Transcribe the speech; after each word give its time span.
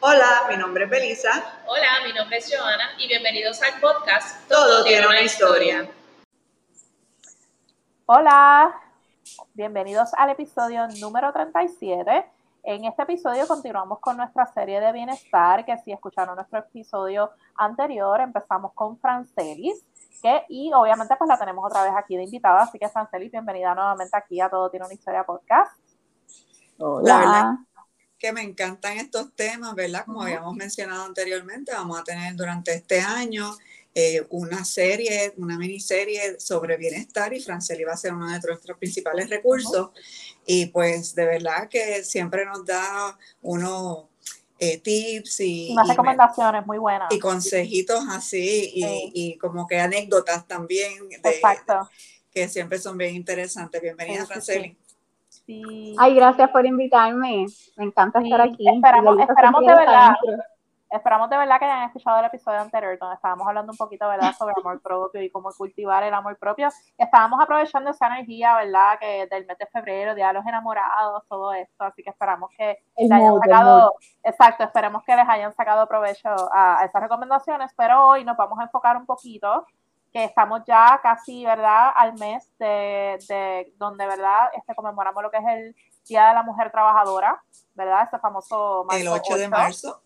Hola, 0.00 0.44
mi 0.48 0.56
nombre 0.56 0.84
es 0.84 0.90
Belisa. 0.90 1.30
Hola, 1.66 1.88
mi 2.06 2.12
nombre 2.12 2.36
es 2.36 2.48
Joana 2.48 2.90
y 2.98 3.08
bienvenidos 3.08 3.60
al 3.62 3.80
podcast 3.80 4.48
Todo, 4.48 4.84
tiene 4.84 5.04
una 5.04 5.20
historia. 5.22 5.90
Hola, 8.06 8.80
bienvenidos 9.54 10.10
al 10.16 10.30
episodio 10.30 10.86
número 11.00 11.32
37. 11.32 12.24
En 12.62 12.84
este 12.84 13.02
episodio 13.02 13.48
continuamos 13.48 13.98
con 13.98 14.16
nuestra 14.16 14.46
serie 14.46 14.80
de 14.80 14.92
bienestar, 14.92 15.64
que 15.64 15.76
si 15.78 15.90
escucharon 15.90 16.36
nuestro 16.36 16.60
episodio 16.60 17.32
anterior, 17.56 18.20
empezamos 18.20 18.72
con 18.74 19.00
Francelis, 19.00 19.84
que, 20.22 20.44
y 20.48 20.72
obviamente 20.72 21.16
pues 21.16 21.26
la 21.26 21.36
tenemos 21.36 21.64
otra 21.64 21.82
vez 21.82 21.92
aquí 21.96 22.16
de 22.16 22.22
invitada, 22.22 22.62
así 22.62 22.78
que 22.78 22.88
Francelis, 22.88 23.32
bienvenida 23.32 23.74
nuevamente 23.74 24.16
aquí 24.16 24.40
a 24.40 24.48
Todo 24.48 24.70
Tiene 24.70 24.86
una 24.86 24.94
Historia 24.94 25.24
Podcast. 25.24 25.76
La 26.78 27.18
verdad 27.18 27.67
que 28.18 28.32
me 28.32 28.42
encantan 28.42 28.98
estos 28.98 29.34
temas, 29.34 29.74
¿verdad? 29.74 30.04
Como 30.04 30.22
habíamos 30.22 30.54
mencionado 30.54 31.04
anteriormente, 31.04 31.72
vamos 31.72 31.98
a 31.98 32.04
tener 32.04 32.34
durante 32.34 32.74
este 32.74 33.00
año 33.00 33.56
eh, 33.94 34.24
una 34.30 34.64
serie, 34.64 35.32
una 35.36 35.56
miniserie 35.56 36.38
sobre 36.40 36.76
bienestar 36.76 37.32
y 37.32 37.40
Franceli 37.40 37.84
va 37.84 37.92
a 37.92 37.96
ser 37.96 38.12
uno 38.12 38.26
de 38.26 38.38
nuestros 38.38 38.76
principales 38.78 39.30
recursos. 39.30 39.90
Y 40.46 40.66
pues 40.66 41.14
de 41.14 41.26
verdad 41.26 41.68
que 41.68 42.04
siempre 42.04 42.44
nos 42.44 42.64
da 42.64 43.16
unos 43.42 44.04
eh, 44.58 44.78
tips 44.78 45.40
y... 45.40 45.70
Unas 45.72 45.88
recomendaciones 45.88 46.66
muy 46.66 46.78
buenas. 46.78 47.12
Y 47.12 47.18
consejitos 47.18 48.04
así 48.10 48.72
y, 48.74 49.12
y 49.14 49.38
como 49.38 49.66
que 49.66 49.78
anécdotas 49.78 50.46
también. 50.46 50.92
Exacto. 51.10 51.88
Que 52.32 52.48
siempre 52.48 52.78
son 52.78 52.98
bien 52.98 53.14
interesantes. 53.14 53.80
Bienvenida, 53.80 54.26
Franceli. 54.26 54.76
Ay, 55.98 56.14
gracias 56.14 56.50
por 56.50 56.66
invitarme. 56.66 57.46
Me 57.76 57.84
encanta 57.84 58.20
estar 58.20 58.40
aquí. 58.40 58.68
Esperamos, 58.68 59.18
esperamos 59.18 59.60
de 59.62 59.74
verdad. 59.74 60.14
Esperamos 60.90 61.28
de 61.28 61.36
verdad 61.36 61.58
que 61.58 61.66
hayan 61.66 61.84
escuchado 61.84 62.18
el 62.18 62.24
episodio 62.24 62.60
anterior 62.60 62.98
donde 62.98 63.16
estábamos 63.16 63.46
hablando 63.46 63.72
un 63.72 63.76
poquito, 63.76 64.08
¿verdad?, 64.08 64.32
sobre 64.32 64.54
amor 64.56 64.80
propio 64.82 65.22
y 65.22 65.30
cómo 65.30 65.50
cultivar 65.52 66.02
el 66.02 66.14
amor 66.14 66.38
propio. 66.38 66.68
Estábamos 66.96 67.40
aprovechando 67.42 67.90
esa 67.90 68.06
energía, 68.06 68.56
¿verdad?, 68.56 68.98
que 68.98 69.26
del 69.26 69.44
mes 69.44 69.58
de 69.58 69.66
febrero, 69.66 70.14
Día 70.14 70.28
de 70.28 70.34
los 70.34 70.46
Enamorados, 70.46 71.24
todo 71.28 71.52
esto. 71.52 71.84
Así 71.84 72.02
que 72.02 72.10
esperamos 72.10 72.50
que 72.56 72.78
les 72.96 73.10
hayan 73.10 73.38
sacado, 73.38 73.94
exacto, 74.22 74.64
esperemos 74.64 75.02
que 75.04 75.14
les 75.14 75.28
hayan 75.28 75.52
sacado 75.52 75.86
provecho 75.86 76.30
a 76.52 76.82
esas 76.84 77.02
recomendaciones. 77.02 77.70
Pero 77.76 78.06
hoy 78.06 78.24
nos 78.24 78.36
vamos 78.36 78.58
a 78.58 78.62
enfocar 78.62 78.96
un 78.96 79.04
poquito 79.04 79.66
que 80.12 80.24
estamos 80.24 80.62
ya 80.66 81.00
casi, 81.02 81.44
¿verdad?, 81.44 81.90
al 81.94 82.14
mes 82.14 82.50
de, 82.58 83.18
de 83.28 83.72
donde, 83.76 84.06
¿verdad?, 84.06 84.50
este, 84.56 84.74
conmemoramos 84.74 85.22
lo 85.22 85.30
que 85.30 85.38
es 85.38 85.46
el 85.46 85.76
Día 86.06 86.28
de 86.28 86.34
la 86.34 86.42
Mujer 86.42 86.70
Trabajadora, 86.70 87.42
¿verdad?, 87.74 88.04
este 88.04 88.18
famoso 88.18 88.84
marzo 88.88 89.00
El 89.00 89.08
8 89.08 89.36
de 89.36 89.48
marzo. 89.48 90.02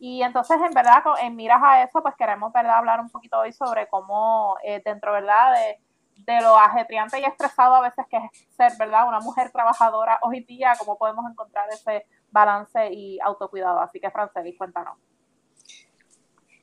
Y 0.00 0.22
entonces, 0.22 0.58
en 0.60 0.74
verdad, 0.74 1.02
en 1.20 1.36
miras 1.36 1.62
a 1.62 1.82
eso, 1.82 2.02
pues 2.02 2.14
queremos, 2.16 2.52
¿verdad?, 2.52 2.78
hablar 2.78 3.00
un 3.00 3.10
poquito 3.10 3.38
hoy 3.38 3.52
sobre 3.52 3.88
cómo 3.88 4.56
eh, 4.64 4.82
dentro, 4.84 5.12
¿verdad?, 5.12 5.54
de, 5.54 5.80
de 6.16 6.40
lo 6.40 6.56
ajetreante 6.56 7.20
y 7.20 7.24
estresado 7.24 7.76
a 7.76 7.80
veces 7.80 8.04
que 8.10 8.16
es 8.16 8.46
ser, 8.56 8.72
¿verdad?, 8.78 9.06
una 9.06 9.20
mujer 9.20 9.50
trabajadora 9.52 10.18
hoy 10.22 10.40
día, 10.40 10.74
cómo 10.78 10.98
podemos 10.98 11.24
encontrar 11.30 11.68
ese 11.70 12.06
balance 12.30 12.92
y 12.92 13.20
autocuidado. 13.20 13.80
Así 13.80 14.00
que, 14.00 14.10
Francelis, 14.10 14.58
cuéntanos. 14.58 14.98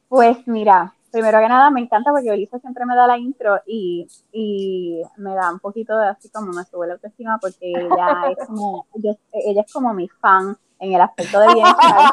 Pues 0.10 0.46
mira, 0.46 0.94
primero 1.12 1.40
que 1.40 1.48
nada 1.48 1.70
me 1.70 1.82
encanta 1.82 2.12
porque 2.12 2.30
Elisa 2.30 2.60
siempre 2.60 2.86
me 2.86 2.96
da 2.96 3.08
la 3.08 3.18
intro 3.18 3.60
y, 3.66 4.08
y 4.32 5.02
me 5.18 5.36
da 5.36 5.52
un 5.52 5.60
poquito 5.60 5.98
de 5.98 6.08
así 6.08 6.30
como 6.30 6.52
me 6.52 6.64
sube 6.66 6.88
la 6.88 6.94
autoestima 6.94 7.38
porque 7.40 7.72
ella 7.72 8.32
es 8.38 8.48
como, 8.48 8.88
ella 8.94 9.62
es 9.62 9.74
como 9.74 9.94
mi 9.94 10.08
fan 10.08 10.58
en 10.82 10.94
el 10.94 11.02
aspecto 11.02 11.40
de 11.40 11.54
bienestar. 11.54 12.12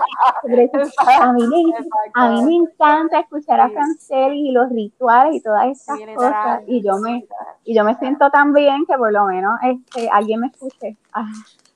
a, 1.20 1.32
mí 1.32 1.42
me, 1.46 1.74
a 2.14 2.28
mí 2.30 2.44
me 2.44 2.54
encanta 2.56 3.20
escuchar 3.20 3.60
a 3.60 3.70
Franceli 3.70 4.50
y 4.50 4.52
los 4.52 4.68
rituales 4.70 5.36
y 5.36 5.40
todas 5.40 5.66
estas 5.68 5.98
cosas 6.14 6.62
y 6.66 6.82
yo 6.82 6.98
me 6.98 7.26
y 7.64 7.74
yo 7.74 7.82
me 7.84 7.94
siento 7.96 8.30
tan 8.30 8.52
bien 8.52 8.84
que 8.86 8.96
por 8.96 9.10
lo 9.10 9.24
menos 9.24 9.58
este 9.62 10.08
alguien 10.10 10.40
me 10.40 10.48
escuche. 10.48 10.96
Ah, 11.12 11.26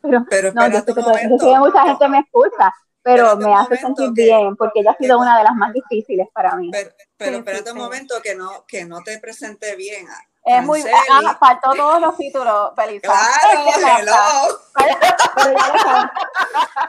pero, 0.02 0.24
pero 0.28 0.52
no, 0.52 0.68
yo 0.68 0.80
sé, 0.80 0.94
que, 0.94 1.00
yo 1.00 1.38
sé 1.38 1.46
que 1.46 1.58
mucha 1.58 1.82
gente 1.84 2.08
me 2.08 2.18
escucha, 2.18 2.72
pero 3.02 3.36
me 3.36 3.54
hace 3.54 3.76
sentir 3.76 4.10
bien 4.12 4.56
porque 4.56 4.80
ella 4.80 4.92
ha 4.92 4.96
sido 4.96 5.18
una 5.18 5.38
de 5.38 5.44
las 5.44 5.54
más 5.54 5.72
difíciles 5.72 6.28
para 6.32 6.56
mí. 6.56 6.70
Pero, 6.70 6.90
pero 7.16 7.36
espérate 7.38 7.72
un 7.72 7.78
momento 7.78 8.20
que 8.22 8.34
no, 8.34 8.64
que 8.66 8.84
no 8.84 9.02
te 9.02 9.18
presente 9.18 9.76
bien. 9.76 10.06
Es 10.44 10.62
muy 10.64 10.82
ah, 11.10 11.36
faltó 11.38 11.70
todos 11.72 12.00
los 12.00 12.16
títulos, 12.16 12.72
Felisa. 12.74 13.12
Claro, 13.12 14.08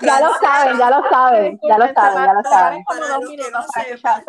Ya 0.01 0.19
lo 0.19 0.33
saben, 0.39 0.77
ya 0.77 0.89
lo 0.89 1.09
saben, 1.09 1.59
ya 1.61 1.77
lo 1.77 1.93
saben, 1.93 2.25
ya 2.25 2.33
lo 2.33 2.43
saben. 2.43 2.83
Para 2.83 3.19
los 3.19 3.29
que 3.29 3.51
no 3.51 3.61
sepan, 3.61 4.23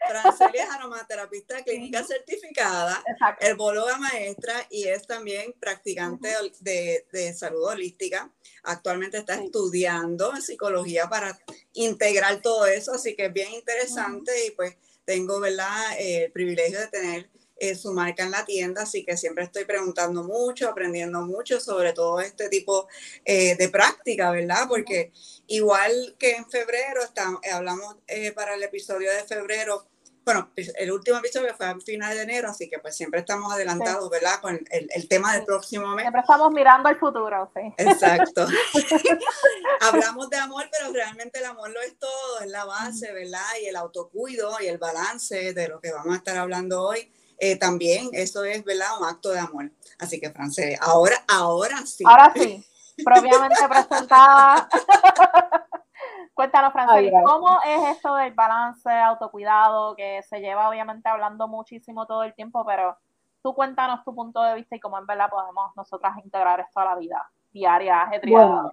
todo 0.00 0.14
lo 0.14 0.22
que 0.22 0.36
Franceli 0.36 0.58
es 0.58 0.70
aromaterapista 0.70 1.62
clínica 1.62 2.04
certificada, 2.04 3.02
herbóloga 3.40 3.98
maestra 3.98 4.66
y 4.70 4.84
es 4.84 5.06
también 5.06 5.54
practicante 5.58 6.34
de, 6.60 7.06
de, 7.12 7.34
salud 7.34 7.64
holística. 7.64 8.30
Actualmente 8.62 9.18
está 9.18 9.34
estudiando 9.34 10.34
en 10.34 10.42
psicología 10.42 11.08
para 11.08 11.38
integrar 11.72 12.40
todo 12.42 12.66
eso, 12.66 12.92
así 12.92 13.14
que 13.14 13.26
es 13.26 13.32
bien 13.32 13.52
interesante 13.52 14.46
y 14.46 14.50
pues 14.52 14.76
tengo, 15.04 15.40
¿verdad?, 15.40 15.96
el 15.98 16.30
privilegio 16.30 16.78
de 16.80 16.88
tener 16.88 17.30
eh, 17.60 17.76
su 17.76 17.92
marca 17.92 18.24
en 18.24 18.30
la 18.30 18.44
tienda, 18.44 18.82
así 18.82 19.04
que 19.04 19.16
siempre 19.16 19.44
estoy 19.44 19.66
preguntando 19.66 20.24
mucho, 20.24 20.68
aprendiendo 20.68 21.20
mucho 21.20 21.60
sobre 21.60 21.92
todo 21.92 22.20
este 22.20 22.48
tipo 22.48 22.88
eh, 23.24 23.54
de 23.56 23.68
práctica, 23.68 24.30
¿verdad? 24.30 24.64
Porque 24.66 25.12
igual 25.46 26.16
que 26.18 26.36
en 26.36 26.48
febrero, 26.48 27.02
estamos, 27.02 27.40
hablamos 27.52 27.96
eh, 28.06 28.32
para 28.32 28.54
el 28.54 28.62
episodio 28.62 29.12
de 29.12 29.24
febrero 29.24 29.86
bueno, 30.24 30.50
pues, 30.54 30.72
el 30.76 30.92
último 30.92 31.18
episodio 31.18 31.54
fue 31.56 31.66
a 31.66 31.76
final 31.80 32.14
de 32.14 32.22
enero, 32.22 32.50
así 32.50 32.68
que 32.68 32.78
pues 32.78 32.96
siempre 32.96 33.20
estamos 33.20 33.52
adelantados, 33.52 34.08
¿verdad? 34.10 34.40
Con 34.40 34.60
el, 34.70 35.08
tema 35.08 35.32
del 35.34 35.44
próximo 35.44 35.88
mes. 35.94 36.04
Siempre 36.04 36.20
estamos 36.20 36.52
mirando 36.52 36.88
al 36.88 36.98
futuro, 36.98 37.50
sí. 37.54 37.74
Exacto. 37.78 38.46
Hablamos 39.80 40.30
de 40.30 40.36
amor, 40.36 40.68
pero 40.70 40.92
realmente 40.92 41.38
el 41.38 41.46
amor 41.46 41.70
lo 41.70 41.80
es 41.80 41.98
todo, 41.98 42.40
es 42.40 42.48
la 42.48 42.64
base, 42.64 43.12
¿verdad? 43.12 43.40
Y 43.62 43.66
el 43.66 43.76
autocuido 43.76 44.56
y 44.60 44.66
el 44.66 44.78
balance 44.78 45.52
de 45.52 45.68
lo 45.68 45.80
que 45.80 45.90
vamos 45.90 46.14
a 46.14 46.18
estar 46.18 46.36
hablando 46.36 46.82
hoy. 46.82 47.10
Eh, 47.40 47.56
también 47.56 48.10
eso 48.12 48.44
es, 48.44 48.62
¿verdad? 48.64 48.88
Un 49.00 49.06
acto 49.06 49.30
de 49.30 49.38
amor. 49.38 49.72
Así 49.98 50.20
que, 50.20 50.30
Francés, 50.30 50.78
ahora, 50.80 51.16
ahora 51.26 51.78
sí. 51.86 52.04
Ahora 52.06 52.32
sí, 52.34 52.64
propiamente 53.04 53.68
presentada. 53.68 54.68
Cuéntanos, 56.34 56.72
Francis, 56.72 57.12
¿cómo 57.24 57.58
es 57.66 57.96
esto 57.96 58.14
del 58.14 58.32
balance, 58.32 58.90
autocuidado, 58.90 59.96
que 59.96 60.22
se 60.22 60.40
lleva 60.40 60.68
obviamente 60.68 61.08
hablando 61.08 61.48
muchísimo 61.48 62.06
todo 62.06 62.22
el 62.22 62.34
tiempo, 62.34 62.64
pero 62.64 62.96
tú 63.42 63.54
cuéntanos 63.54 64.04
tu 64.04 64.14
punto 64.14 64.42
de 64.42 64.54
vista 64.54 64.76
y 64.76 64.80
cómo 64.80 64.98
en 64.98 65.06
verdad 65.06 65.28
podemos 65.28 65.74
nosotras 65.76 66.16
integrar 66.24 66.60
esto 66.60 66.80
a 66.80 66.84
la 66.84 66.94
vida 66.96 67.30
diaria, 67.52 68.02
ajetreada? 68.02 68.70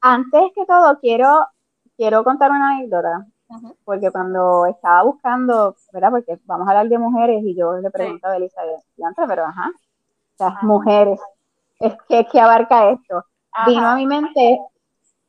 antes 0.00 0.52
que 0.54 0.64
todo, 0.66 0.98
quiero, 1.00 1.46
quiero 1.96 2.22
contar 2.24 2.50
una 2.50 2.76
anécdota, 2.76 3.26
porque 3.84 4.10
cuando 4.10 4.66
estaba 4.66 5.02
buscando, 5.04 5.76
¿verdad? 5.92 6.10
Porque 6.10 6.38
vamos 6.44 6.66
a 6.66 6.70
hablar 6.70 6.88
de 6.88 6.98
mujeres 6.98 7.42
y 7.44 7.54
yo 7.54 7.76
le 7.78 7.90
pregunto 7.90 8.26
a 8.26 8.36
Elizabeth, 8.36 8.82
pero 9.28 9.44
ajá, 9.44 9.70
las 10.38 10.62
mujeres, 10.62 11.20
es 11.80 11.94
que, 12.08 12.26
que 12.26 12.40
abarca 12.40 12.90
esto. 12.90 13.24
Vino 13.66 13.86
a 13.86 13.94
mi 13.94 14.06
mente 14.06 14.60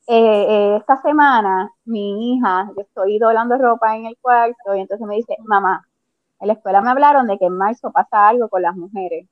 eh, 0.10 0.46
eh, 0.50 0.78
esta 0.78 1.02
semana 1.02 1.70
mi 1.84 2.36
hija, 2.36 2.72
yo 2.78 2.82
estoy 2.82 3.20
doblando 3.20 3.58
ropa 3.58 3.94
en 3.94 4.06
el 4.06 4.18
cuarto 4.22 4.74
y 4.74 4.80
entonces 4.80 5.06
me 5.06 5.16
dice, 5.16 5.36
mamá, 5.44 5.86
en 6.40 6.48
la 6.48 6.54
escuela 6.54 6.82
me 6.82 6.92
hablaron 6.92 7.28
de 7.28 7.38
que 7.38 7.46
en 7.46 7.58
marzo 7.58 7.92
pasa 7.92 8.30
algo 8.30 8.48
con 8.48 8.62
las 8.62 8.74
mujeres 8.76 9.28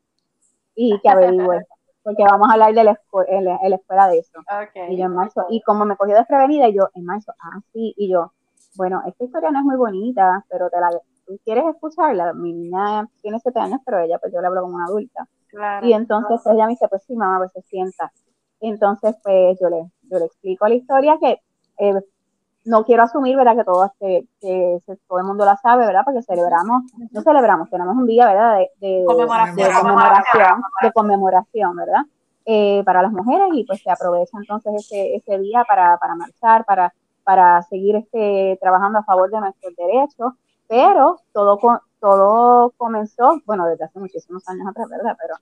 y 0.76 1.00
que 1.00 1.10
averigüe, 1.10 1.66
porque 2.04 2.24
vamos 2.24 2.50
a 2.50 2.54
hablar 2.54 2.74
de 2.74 2.84
la, 2.84 2.92
escuela 2.92 4.08
de 4.10 4.20
eso. 4.20 4.40
Y 4.90 4.98
yo 4.98 5.06
en 5.06 5.16
marzo, 5.16 5.46
y 5.50 5.62
como 5.62 5.86
me 5.86 5.96
cogió 5.96 6.16
desprevenida, 6.16 6.68
y 6.68 6.74
yo 6.74 6.90
en 6.94 7.06
marzo, 7.06 7.34
ah, 7.40 7.62
sí, 7.72 7.94
y 7.96 8.12
yo, 8.12 8.34
bueno, 8.76 9.02
esta 9.08 9.24
historia 9.24 9.52
no 9.52 9.60
es 9.60 9.66
muy 9.66 9.78
bonita, 9.78 10.46
pero 10.50 10.70
te 10.70 10.80
la, 10.80 10.90
¿tú 11.26 11.40
quieres 11.44 11.66
escucharla? 11.66 12.34
Mi 12.34 12.54
niña 12.54 13.08
tiene 13.22 13.40
siete 13.40 13.60
años, 13.60 13.80
pero 13.86 14.00
ella, 14.00 14.18
pues 14.20 14.34
yo 14.34 14.42
le 14.42 14.48
hablo 14.48 14.62
como 14.62 14.76
una 14.76 14.86
adulta. 14.86 15.28
Y 15.84 15.94
entonces 15.94 16.42
ella 16.46 16.66
me 16.66 16.72
dice, 16.72 16.88
pues 16.90 17.04
sí, 17.04 17.16
mamá, 17.16 17.38
pues 17.38 17.52
se 17.54 17.62
sienta. 17.70 18.12
Entonces, 18.60 19.16
pues 19.24 19.58
yo 19.62 19.70
le, 19.70 19.90
yo 20.04 20.20
le 20.20 20.26
explico 20.26 20.68
la 20.68 20.76
historia 20.76 21.18
que 21.20 21.40
eh, 21.78 22.02
no 22.66 22.84
quiero 22.84 23.04
asumir, 23.04 23.38
¿verdad? 23.38 23.56
Que 23.56 23.64
todo, 23.64 23.94
que, 24.00 24.26
que, 24.42 24.80
todo 25.08 25.20
el 25.20 25.26
mundo 25.26 25.46
la 25.46 25.56
sabe, 25.58 25.86
¿verdad? 25.86 26.02
Porque 26.04 26.22
celebramos, 26.24 26.84
no 27.12 27.22
celebramos, 27.22 27.70
tenemos 27.70 27.96
un 27.96 28.06
día, 28.06 28.28
¿verdad? 28.28 28.58
De, 28.80 29.04
conmemoración, 29.06 30.62
de 30.82 30.92
conmemoración, 30.92 31.76
¿verdad? 31.76 32.02
Eh, 32.46 32.84
para 32.86 33.02
las 33.02 33.12
mujeres 33.12 33.48
y 33.54 33.64
pues 33.64 33.82
se 33.82 33.90
aprovecha 33.90 34.38
entonces 34.38 34.74
ese, 34.76 35.16
ese 35.16 35.40
día 35.40 35.64
para, 35.68 35.98
para 35.98 36.16
marchar, 36.16 36.64
para, 36.64 36.94
para 37.26 37.62
seguir 37.64 37.98
este, 37.98 38.58
trabajando 38.62 39.00
a 39.00 39.04
favor 39.04 39.30
de 39.30 39.42
nuestros 39.42 39.76
derechos, 39.76 40.34
pero 40.68 41.20
todo, 41.34 41.60
todo 42.00 42.72
comenzó, 42.78 43.42
bueno, 43.46 43.68
desde 43.68 43.86
hace 43.86 44.00
muchísimos 44.00 44.48
años 44.48 44.68
atrás, 44.68 44.88
¿verdad? 44.90 45.18
Pero 45.20 45.36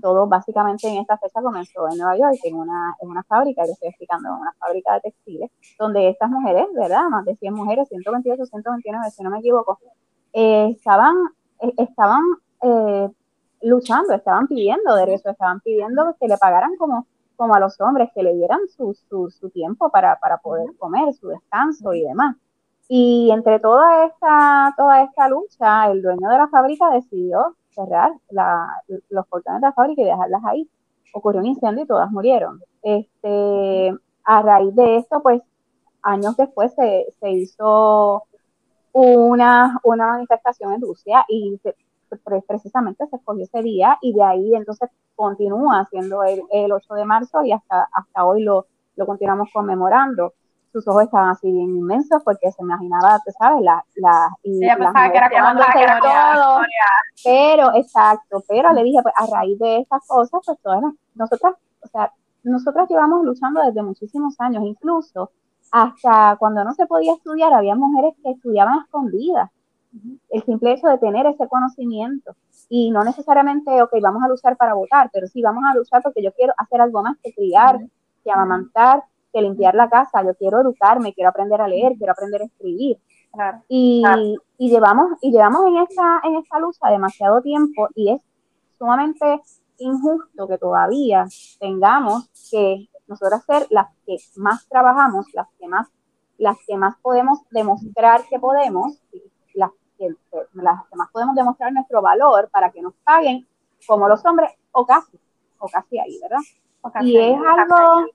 Todo 0.00 0.26
básicamente 0.26 0.88
en 0.88 0.98
esta 0.98 1.18
fecha 1.18 1.42
comenzó 1.42 1.88
en 1.90 1.98
Nueva 1.98 2.16
York, 2.16 2.40
en 2.44 2.54
una, 2.54 2.96
en 3.00 3.10
una 3.10 3.22
fábrica, 3.24 3.66
yo 3.66 3.72
estoy 3.72 3.88
explicando, 3.88 4.28
en 4.28 4.34
una 4.36 4.52
fábrica 4.58 4.94
de 4.94 5.00
textiles, 5.02 5.50
donde 5.78 6.08
estas 6.08 6.30
mujeres, 6.30 6.66
¿verdad? 6.74 7.08
Más 7.10 7.24
de 7.24 7.36
100 7.36 7.52
mujeres, 7.52 7.88
128, 7.88 8.46
129, 8.46 9.10
si 9.10 9.22
no 9.22 9.30
me 9.30 9.40
equivoco, 9.40 9.78
eh, 10.32 10.70
estaban, 10.70 11.14
eh, 11.60 11.74
estaban 11.76 12.22
eh, 12.62 13.08
luchando, 13.62 14.14
estaban 14.14 14.46
pidiendo 14.46 14.94
derechos, 14.94 15.32
estaban 15.32 15.60
pidiendo 15.60 16.14
que 16.18 16.28
le 16.28 16.38
pagaran 16.38 16.76
como, 16.76 17.06
como 17.36 17.54
a 17.54 17.60
los 17.60 17.80
hombres, 17.80 18.10
que 18.14 18.22
le 18.22 18.34
dieran 18.34 18.60
su, 18.68 18.94
su, 19.08 19.30
su 19.30 19.50
tiempo 19.50 19.90
para, 19.90 20.18
para 20.18 20.38
poder 20.38 20.68
comer, 20.78 21.14
su 21.14 21.28
descanso 21.28 21.94
y 21.94 22.02
demás. 22.02 22.36
Y 22.88 23.30
entre 23.32 23.58
toda 23.58 24.06
esta, 24.06 24.72
toda 24.76 25.02
esta 25.02 25.28
lucha, 25.28 25.90
el 25.90 26.02
dueño 26.02 26.28
de 26.28 26.38
la 26.38 26.48
fábrica 26.48 26.90
decidió 26.90 27.56
cerrar 27.70 28.12
los 29.10 29.26
portones 29.26 29.60
de 29.60 29.66
la 29.66 29.72
fábrica 29.72 30.02
y 30.02 30.04
dejarlas 30.04 30.42
ahí. 30.44 30.70
Ocurrió 31.12 31.40
un 31.40 31.46
incendio 31.46 31.84
y 31.84 31.86
todas 31.86 32.10
murieron. 32.10 32.60
Este, 32.82 33.92
a 34.24 34.42
raíz 34.42 34.74
de 34.74 34.96
esto, 34.98 35.20
pues 35.22 35.42
años 36.02 36.36
después 36.36 36.72
se, 36.74 37.06
se 37.20 37.30
hizo 37.30 38.24
una, 38.92 39.78
una 39.82 40.06
manifestación 40.06 40.72
en 40.72 40.80
Rusia 40.80 41.24
y 41.28 41.60
precisamente 42.46 43.06
se 43.06 43.16
escogió 43.16 43.44
ese 43.44 43.62
día 43.62 43.98
y 44.00 44.14
de 44.14 44.22
ahí 44.22 44.54
entonces 44.54 44.90
continúa 45.14 45.86
siendo 45.90 46.22
el, 46.24 46.42
el 46.50 46.72
8 46.72 46.94
de 46.94 47.04
marzo 47.04 47.42
y 47.44 47.52
hasta, 47.52 47.88
hasta 47.92 48.24
hoy 48.24 48.42
lo, 48.42 48.66
lo 48.96 49.06
continuamos 49.06 49.48
conmemorando 49.52 50.34
sus 50.76 50.86
ojos 50.88 51.04
estaban 51.04 51.30
así 51.30 51.50
bien 51.50 51.74
inmensos 51.74 52.22
porque 52.22 52.52
se 52.52 52.62
imaginaba, 52.62 53.18
tú 53.24 53.32
sabes, 53.38 53.62
la, 53.62 53.82
la 53.94 54.28
y 54.42 54.62
Ella 54.62 54.76
pensaba 54.76 55.10
que 55.72 55.82
era 55.82 55.98
todo, 56.00 56.60
pero 57.24 57.74
exacto, 57.74 58.44
pero 58.46 58.72
le 58.74 58.82
dije, 58.82 58.98
pues 59.02 59.14
a 59.16 59.26
raíz 59.26 59.58
de 59.58 59.78
esas 59.78 60.06
cosas, 60.06 60.40
pues 60.44 60.58
todas 60.62 60.82
nosotras, 61.14 61.54
o 61.80 61.88
sea, 61.88 62.12
nosotras 62.42 62.88
llevamos 62.90 63.24
luchando 63.24 63.62
desde 63.62 63.82
muchísimos 63.82 64.38
años, 64.38 64.64
incluso 64.64 65.30
hasta 65.72 66.36
cuando 66.38 66.62
no 66.62 66.72
se 66.74 66.86
podía 66.86 67.14
estudiar, 67.14 67.54
había 67.54 67.74
mujeres 67.74 68.14
que 68.22 68.32
estudiaban 68.32 68.80
escondidas. 68.80 69.50
El 70.30 70.42
simple 70.44 70.72
hecho 70.72 70.88
de 70.88 70.98
tener 70.98 71.26
ese 71.26 71.48
conocimiento. 71.48 72.34
Y 72.68 72.90
no 72.90 73.04
necesariamente, 73.04 73.82
ok, 73.82 73.92
vamos 74.00 74.22
a 74.24 74.28
luchar 74.28 74.56
para 74.56 74.74
votar, 74.74 75.10
pero 75.12 75.26
sí 75.26 75.42
vamos 75.42 75.64
a 75.70 75.76
luchar 75.76 76.02
porque 76.02 76.22
yo 76.22 76.32
quiero 76.32 76.52
hacer 76.58 76.80
algo 76.80 77.02
más 77.02 77.16
que 77.22 77.32
criar, 77.32 77.78
que 78.24 78.30
amamantar, 78.30 79.04
que 79.32 79.42
limpiar 79.42 79.74
la 79.74 79.88
casa, 79.88 80.22
yo 80.24 80.34
quiero 80.34 80.60
educarme, 80.60 81.14
quiero 81.14 81.30
aprender 81.30 81.60
a 81.60 81.68
leer, 81.68 81.94
quiero 81.96 82.12
aprender 82.12 82.42
a 82.42 82.46
escribir. 82.46 82.98
Y, 83.68 84.02
y, 84.56 84.70
llevamos, 84.70 85.18
y 85.20 85.30
llevamos 85.30 85.66
en 85.66 85.76
esta, 85.76 86.20
en 86.24 86.36
esta 86.36 86.58
lucha 86.58 86.88
demasiado 86.88 87.42
tiempo 87.42 87.88
y 87.94 88.12
es 88.12 88.22
sumamente 88.78 89.42
injusto 89.78 90.48
que 90.48 90.58
todavía 90.58 91.26
tengamos 91.60 92.30
que 92.50 92.88
nosotras 93.06 93.44
ser 93.44 93.66
las 93.70 93.88
que 94.06 94.16
más 94.36 94.66
trabajamos, 94.68 95.26
las 95.34 95.48
que 95.58 95.68
más, 95.68 95.88
las 96.38 96.56
que 96.66 96.76
más 96.76 96.96
podemos 97.02 97.40
demostrar 97.50 98.22
que 98.28 98.38
podemos, 98.38 98.98
que, 99.98 100.14
las 100.54 100.84
que 100.86 100.96
más 100.96 101.10
podemos 101.10 101.34
demostrar 101.34 101.72
nuestro 101.72 102.02
valor 102.02 102.48
para 102.50 102.70
que 102.70 102.82
nos 102.82 102.94
paguen 103.04 103.46
como 103.86 104.08
los 104.08 104.24
hombres 104.24 104.50
o 104.72 104.86
casi, 104.86 105.18
o 105.58 105.68
casi 105.68 105.98
ahí, 105.98 106.18
¿verdad? 106.20 106.40
y 107.02 107.16
es 107.16 107.36
algo, 107.36 108.06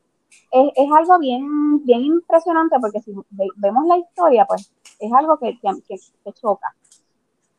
es, 0.52 0.72
es, 0.76 0.92
algo 0.92 1.20
bien, 1.20 1.84
bien 1.84 2.02
impresionante 2.02 2.78
porque 2.80 3.02
si 3.02 3.14
vemos 3.58 3.86
la 3.86 3.98
historia, 3.98 4.46
pues 4.46 4.74
es 5.00 5.12
algo 5.14 5.38
que, 5.38 5.60
que, 5.60 5.98
que 6.24 6.34
choca. 6.34 6.74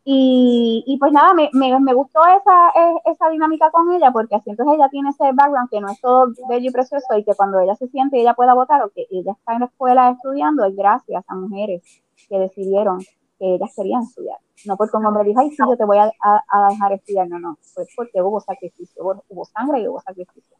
Y, 0.04 0.82
y, 0.84 0.98
pues 0.98 1.12
nada, 1.12 1.32
me, 1.32 1.48
me, 1.52 1.78
me, 1.78 1.94
gustó 1.94 2.20
esa, 2.26 2.72
esa 3.04 3.28
dinámica 3.28 3.70
con 3.70 3.92
ella 3.92 4.10
porque 4.10 4.34
así 4.34 4.50
entonces 4.50 4.74
ella 4.74 4.88
tiene 4.88 5.10
ese 5.10 5.30
background 5.32 5.70
que 5.70 5.80
no 5.80 5.88
es 5.90 6.00
todo 6.00 6.26
bello 6.48 6.70
y 6.70 6.72
precioso 6.72 7.16
y 7.16 7.22
que 7.22 7.34
cuando 7.36 7.60
ella 7.60 7.76
se 7.76 7.86
siente 7.86 8.20
ella 8.20 8.34
pueda 8.34 8.52
votar 8.52 8.82
o 8.82 8.90
que 8.90 9.06
ella 9.12 9.30
está 9.30 9.52
en 9.52 9.60
la 9.60 9.66
escuela 9.66 10.10
estudiando 10.10 10.64
es 10.64 10.74
gracias 10.74 11.22
a 11.28 11.36
mujeres 11.36 12.02
que 12.28 12.36
decidieron 12.36 12.98
que 13.43 13.55
ellas 13.56 13.71
querían 13.75 14.03
estudiar. 14.03 14.39
No 14.67 14.77
porque 14.77 14.97
un 14.97 15.05
hombre 15.05 15.25
dijo, 15.25 15.41
ay, 15.41 15.50
sí, 15.50 15.56
yo 15.59 15.77
te 15.77 15.85
voy 15.85 15.99
a, 15.99 16.05
a, 16.05 16.43
a 16.49 16.69
dejar 16.69 16.93
estudiar. 16.93 17.29
No, 17.29 17.41
no, 17.41 17.59
pues 17.75 17.89
porque 17.97 18.23
hubo 18.23 18.41
sacrificio, 18.41 19.03
hubo, 19.03 19.25
hubo 19.29 19.44
sangre 19.47 19.81
y 19.81 19.89
hubo 19.89 20.00
sacrificio. 20.00 20.56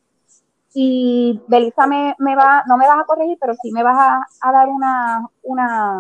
Y 0.75 1.41
Belisa 1.47 1.87
me, 1.87 2.17
me, 2.19 2.35
va, 2.35 2.65
no 2.67 2.77
me 2.77 2.89
vas 2.89 2.99
a 2.99 3.05
corregir, 3.05 3.39
pero 3.41 3.55
sí 3.55 3.71
me 3.71 3.85
vas 3.85 3.97
a, 3.97 4.27
a 4.41 4.53
dar 4.53 4.69
una, 4.69 5.29
una, 5.45 5.99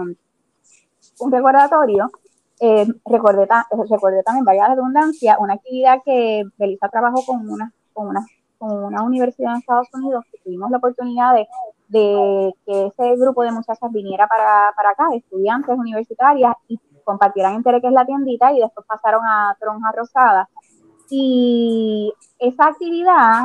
un 1.20 1.32
recordatorio. 1.32 2.10
Eh, 2.58 2.86
recordé, 3.04 3.46
recordé 3.88 4.22
también, 4.24 4.44
vaya 4.44 4.68
redundancia, 4.68 5.36
una 5.38 5.54
actividad 5.54 5.98
que 6.04 6.42
Belisa 6.56 6.88
trabajó 6.88 7.24
con 7.24 7.48
una, 7.48 7.72
con 7.92 8.08
una, 8.08 8.26
con 8.58 8.84
una 8.84 9.02
universidad 9.04 9.52
en 9.52 9.58
Estados 9.58 9.88
Unidos, 9.92 10.24
que 10.32 10.38
tuvimos 10.38 10.70
la 10.70 10.78
oportunidad 10.78 11.34
de, 11.34 11.46
de 11.92 12.54
que 12.64 12.86
ese 12.86 13.16
grupo 13.16 13.42
de 13.42 13.52
muchachas 13.52 13.92
viniera 13.92 14.26
para, 14.26 14.72
para 14.74 14.90
acá, 14.90 15.04
estudiantes 15.14 15.76
universitarias, 15.78 16.54
y 16.66 16.80
compartieran 17.04 17.54
en 17.54 17.62
que 17.62 17.86
es 17.86 17.92
la 17.92 18.06
tiendita 18.06 18.52
y 18.52 18.60
después 18.60 18.86
pasaron 18.86 19.22
a 19.26 19.54
Tronja 19.60 19.92
Rosada. 19.92 20.48
Y 21.10 22.12
esa 22.38 22.68
actividad 22.68 23.44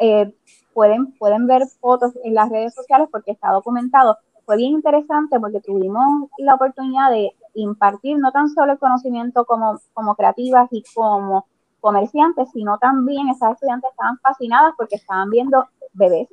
eh, 0.00 0.32
pueden, 0.72 1.12
pueden 1.18 1.46
ver 1.46 1.64
fotos 1.80 2.12
en 2.24 2.34
las 2.34 2.48
redes 2.48 2.74
sociales 2.74 3.08
porque 3.12 3.32
está 3.32 3.50
documentado. 3.50 4.16
Fue 4.46 4.56
bien 4.56 4.72
interesante 4.72 5.38
porque 5.38 5.60
tuvimos 5.60 6.30
la 6.38 6.54
oportunidad 6.54 7.10
de 7.10 7.32
impartir 7.54 8.18
no 8.18 8.32
tan 8.32 8.48
solo 8.48 8.72
el 8.72 8.78
conocimiento 8.78 9.44
como, 9.44 9.78
como 9.92 10.14
creativas 10.14 10.68
y 10.70 10.82
como 10.94 11.46
comerciantes, 11.80 12.48
sino 12.52 12.78
también 12.78 13.28
esas 13.28 13.52
estudiantes 13.52 13.90
estaban 13.90 14.18
fascinadas 14.20 14.72
porque 14.78 14.96
estaban 14.96 15.28
viendo 15.28 15.66
bebés 15.92 16.28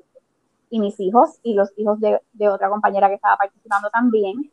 y 0.72 0.80
mis 0.80 1.00
hijos 1.00 1.40
y 1.44 1.54
los 1.54 1.72
hijos 1.78 2.00
de, 2.00 2.20
de 2.34 2.50
otra 2.50 2.70
compañera 2.70 3.08
que 3.10 3.16
estaba 3.16 3.38
participando 3.38 3.92
también. 3.92 4.52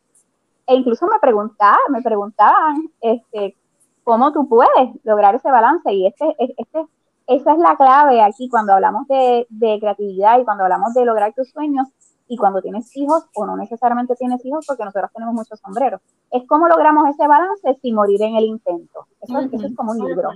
E 0.67 0.75
incluso 0.75 1.07
me 1.07 1.19
preguntaban, 1.19 1.79
me 1.89 2.03
preguntaban 2.03 2.91
este, 3.01 3.55
cómo 4.03 4.31
tú 4.31 4.47
puedes 4.47 4.91
lograr 5.03 5.33
ese 5.33 5.49
balance 5.49 5.91
y 5.91 6.05
este, 6.05 6.35
este 6.37 6.85
esa 7.29 7.53
es 7.53 7.59
la 7.59 7.77
clave 7.77 8.23
aquí 8.23 8.49
cuando 8.49 8.73
hablamos 8.73 9.07
de, 9.07 9.45
creatividad 9.79 10.39
y 10.39 10.45
cuando 10.45 10.63
hablamos 10.63 10.95
de 10.95 11.05
lograr 11.05 11.31
tus 11.35 11.47
sueños 11.51 11.87
y 12.27 12.35
cuando 12.37 12.59
tienes 12.59 12.95
hijos 12.97 13.25
o 13.35 13.45
no 13.45 13.55
necesariamente 13.55 14.15
tienes 14.15 14.43
hijos 14.43 14.65
porque 14.67 14.83
nosotros 14.83 15.11
tenemos 15.13 15.35
muchos 15.35 15.59
sombreros. 15.59 16.01
Es 16.31 16.43
cómo 16.47 16.67
logramos 16.67 17.07
ese 17.07 17.27
balance 17.27 17.77
sin 17.83 17.93
morir 17.93 18.19
en 18.23 18.35
el 18.35 18.45
intento. 18.45 19.05
Eso, 19.21 19.39
es 19.41 19.75
como 19.75 19.91
un 19.91 20.07
libro. 20.07 20.29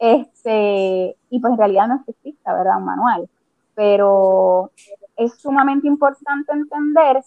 Este, 0.00 1.16
y 1.30 1.38
pues 1.40 1.52
en 1.52 1.58
realidad 1.58 1.86
no 1.86 2.02
es 2.04 2.16
que 2.24 2.34
¿verdad? 2.44 2.78
Un 2.78 2.84
manual. 2.84 3.30
Pero 3.76 4.72
es 5.16 5.34
sumamente 5.40 5.86
importante 5.86 6.52
entender 6.52 7.22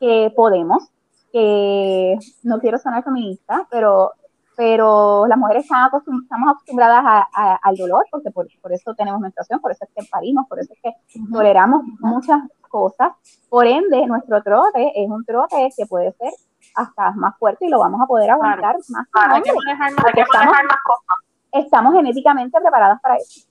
que 0.00 0.32
podemos, 0.34 0.90
que 1.32 2.18
no 2.42 2.58
quiero 2.60 2.78
sonar 2.78 3.04
feminista, 3.04 3.66
pero 3.70 4.12
pero 4.56 5.26
las 5.26 5.38
mujeres 5.38 5.64
están 5.64 5.90
estamos 6.22 6.50
acostumbradas 6.52 7.26
al 7.34 7.76
dolor, 7.76 8.06
porque 8.10 8.30
por, 8.30 8.46
eso 8.72 8.94
tenemos 8.94 9.20
menstruación, 9.20 9.60
por 9.60 9.72
eso 9.72 9.84
es 9.84 9.90
que 9.94 10.08
parimos, 10.10 10.46
por 10.48 10.60
eso 10.60 10.72
es 10.72 10.80
que 10.80 10.92
toleramos 11.32 11.82
muchas 12.00 12.42
cosas. 12.68 13.12
Por 13.48 13.66
ende, 13.66 14.06
nuestro 14.06 14.42
trote 14.42 14.92
es 14.94 15.10
un 15.10 15.24
trote 15.24 15.70
que 15.76 15.86
puede 15.86 16.12
ser 16.12 16.32
hasta 16.76 17.10
más 17.12 17.36
fuerte 17.38 17.66
y 17.66 17.68
lo 17.68 17.78
vamos 17.78 18.00
a 18.00 18.06
poder 18.06 18.30
aguantar 18.30 18.76
más. 18.88 19.08
Claro, 19.08 19.42
estamos, 20.14 20.56
estamos 21.52 21.94
genéticamente 21.94 22.60
preparadas 22.60 23.00
para 23.00 23.16
eso. 23.16 23.46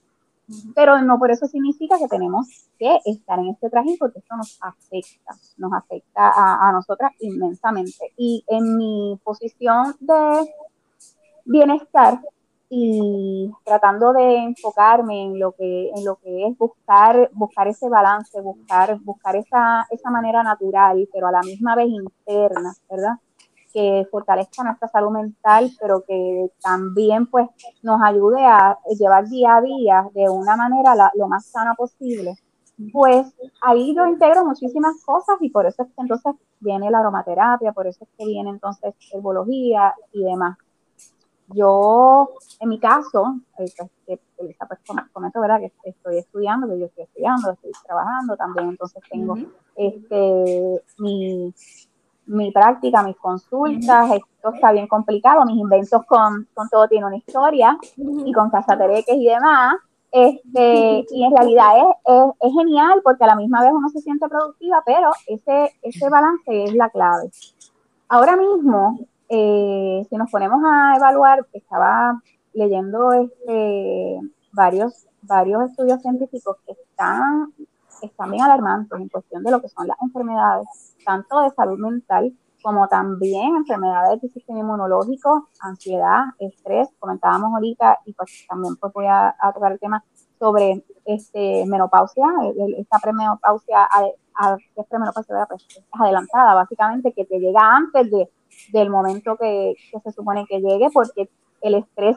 Pero 0.74 1.00
no 1.00 1.18
por 1.18 1.30
eso 1.30 1.46
significa 1.46 1.98
que 1.98 2.08
tenemos 2.08 2.46
que 2.78 2.98
estar 3.06 3.38
en 3.38 3.48
este 3.48 3.70
traje 3.70 3.96
porque 3.98 4.18
esto 4.18 4.36
nos 4.36 4.58
afecta, 4.60 5.34
nos 5.56 5.72
afecta 5.72 6.28
a, 6.28 6.68
a 6.68 6.72
nosotras 6.72 7.12
inmensamente. 7.20 8.12
Y 8.16 8.44
en 8.48 8.76
mi 8.76 9.18
posición 9.24 9.94
de 10.00 10.52
bienestar 11.44 12.20
y 12.76 13.52
tratando 13.64 14.12
de 14.12 14.36
enfocarme 14.36 15.22
en 15.24 15.38
lo 15.38 15.52
que 15.52 15.90
en 15.90 16.04
lo 16.04 16.16
que 16.16 16.46
es 16.46 16.58
buscar 16.58 17.30
buscar 17.32 17.68
ese 17.68 17.88
balance 17.88 18.40
buscar 18.40 18.98
buscar 19.00 19.36
esa 19.36 19.86
esa 19.90 20.10
manera 20.10 20.42
natural 20.42 21.08
pero 21.12 21.28
a 21.28 21.32
la 21.32 21.42
misma 21.42 21.76
vez 21.76 21.88
interna 21.88 22.74
verdad 22.90 23.14
que 23.74 24.06
fortalezca 24.10 24.62
nuestra 24.62 24.88
salud 24.88 25.10
mental 25.10 25.70
pero 25.80 26.04
que 26.06 26.50
también 26.62 27.26
pues 27.26 27.48
nos 27.82 28.00
ayude 28.00 28.42
a 28.44 28.78
llevar 28.98 29.28
día 29.28 29.56
a 29.56 29.60
día 29.60 30.08
de 30.14 30.28
una 30.28 30.56
manera 30.56 30.94
lo 31.14 31.28
más 31.28 31.46
sana 31.46 31.74
posible. 31.74 32.36
Pues 32.92 33.26
ahí 33.60 33.94
yo 33.94 34.06
integro 34.06 34.44
muchísimas 34.44 35.04
cosas 35.04 35.36
y 35.40 35.50
por 35.50 35.66
eso 35.66 35.82
es 35.82 35.88
que 35.88 36.02
entonces 36.02 36.34
viene 36.60 36.90
la 36.90 37.00
aromaterapia 37.00 37.72
por 37.72 37.86
eso 37.86 38.04
es 38.04 38.10
que 38.16 38.24
viene 38.24 38.50
entonces 38.50 38.94
herbología 39.12 39.92
y 40.12 40.22
demás. 40.22 40.56
Yo, 41.48 42.30
en 42.60 42.68
mi 42.70 42.78
caso, 42.78 43.38
eh, 43.58 43.66
pues, 43.76 44.18
pues, 44.36 44.56
pues 44.66 44.80
comento, 45.12 45.40
¿verdad? 45.40 45.60
Que 45.60 45.72
estoy 45.90 46.18
estudiando, 46.18 46.66
que 46.68 46.78
yo 46.78 46.86
estoy 46.86 47.04
estudiando, 47.04 47.52
estoy 47.52 47.70
trabajando 47.84 48.34
también, 48.36 48.70
entonces 48.70 49.02
tengo 49.10 49.36
este, 49.76 50.82
mi, 50.98 51.52
mi 52.26 52.50
práctica, 52.52 53.02
mis 53.02 53.16
consultas, 53.16 54.10
esto 54.12 54.54
está 54.54 54.72
bien 54.72 54.86
complicado, 54.86 55.44
mis 55.44 55.58
inventos 55.58 56.04
con, 56.06 56.48
con 56.54 56.68
todo 56.68 56.88
tiene 56.88 57.06
una 57.06 57.16
historia, 57.16 57.76
y 57.96 58.32
con 58.32 58.50
cazatereques 58.50 59.16
y 59.16 59.26
demás, 59.26 59.76
Este, 60.10 61.04
y 61.10 61.24
en 61.24 61.36
realidad 61.36 61.70
es, 61.76 62.32
es, 62.40 62.52
genial 62.52 63.00
porque 63.02 63.24
a 63.24 63.26
la 63.26 63.34
misma 63.34 63.62
vez 63.62 63.72
uno 63.72 63.88
se 63.88 64.00
siente 64.00 64.28
productiva, 64.28 64.80
pero 64.86 65.10
ese, 65.26 65.72
ese 65.82 66.08
balance 66.08 66.64
es 66.64 66.74
la 66.74 66.88
clave. 66.88 67.30
Ahora 68.08 68.36
mismo, 68.36 69.00
eh, 69.28 70.06
si 70.08 70.16
nos 70.16 70.30
ponemos 70.30 70.62
a 70.64 70.94
evaluar, 70.96 71.44
estaba 71.52 72.22
leyendo 72.52 73.12
este, 73.12 74.20
varios, 74.52 75.06
varios 75.22 75.70
estudios 75.70 76.00
científicos 76.00 76.58
que 76.64 76.72
están, 76.72 77.52
están 78.04 78.30
bien 78.30 78.42
alarmantes 78.42 78.98
en 78.98 79.08
cuestión 79.08 79.42
de 79.42 79.50
lo 79.50 79.60
que 79.60 79.68
son 79.68 79.86
las 79.86 79.96
enfermedades, 80.02 80.96
tanto 81.04 81.40
de 81.40 81.50
salud 81.50 81.78
mental 81.78 82.32
como 82.64 82.88
también 82.88 83.56
enfermedades 83.56 84.22
del 84.22 84.32
sistema 84.32 84.60
inmunológico, 84.60 85.50
ansiedad, 85.60 86.24
estrés, 86.38 86.88
comentábamos 86.98 87.52
ahorita, 87.52 87.98
y 88.06 88.14
pues 88.14 88.46
también 88.48 88.76
pues 88.76 88.90
voy 88.94 89.04
a, 89.06 89.36
tocar 89.52 89.72
el 89.72 89.78
tema 89.78 90.02
sobre 90.38 90.82
este, 91.04 91.66
menopausia, 91.66 92.24
esta 92.78 92.98
premenopausia, 93.00 93.86
es 94.76 94.86
premenopausia 94.88 95.46
pues, 95.46 95.66
es 95.76 95.84
adelantada, 95.92 96.54
básicamente, 96.54 97.12
que 97.12 97.26
te 97.26 97.38
llega 97.38 97.60
antes 97.60 98.10
de, 98.10 98.30
del 98.72 98.88
momento 98.88 99.36
que, 99.36 99.74
que 99.92 100.00
se 100.00 100.12
supone 100.12 100.46
que 100.46 100.60
llegue, 100.60 100.88
porque 100.90 101.28
el 101.60 101.74
estrés 101.74 102.16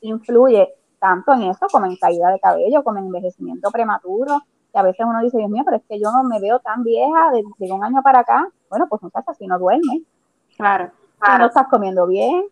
influye 0.00 0.74
tanto 0.98 1.32
en 1.34 1.44
eso 1.44 1.66
como 1.70 1.86
en 1.86 1.96
caída 1.96 2.30
de 2.30 2.40
cabello, 2.40 2.82
como 2.82 2.98
en 2.98 3.06
envejecimiento 3.06 3.70
prematuro, 3.70 4.42
que 4.72 4.78
a 4.78 4.82
veces 4.82 5.06
uno 5.06 5.20
dice, 5.20 5.38
Dios 5.38 5.50
mío, 5.50 5.62
pero 5.64 5.78
es 5.78 5.82
que 5.88 5.98
yo 5.98 6.10
no 6.10 6.24
me 6.24 6.40
veo 6.40 6.58
tan 6.60 6.82
vieja 6.82 7.30
de, 7.32 7.72
un 7.72 7.84
año 7.84 8.02
para 8.02 8.20
acá. 8.20 8.48
Bueno, 8.68 8.86
pues 8.88 9.02
muchachas, 9.02 9.36
si 9.38 9.46
no 9.46 9.58
duermes, 9.58 10.02
claro, 10.56 10.90
si 11.24 11.38
no 11.38 11.46
estás 11.46 11.66
comiendo 11.68 12.06
bien, 12.06 12.44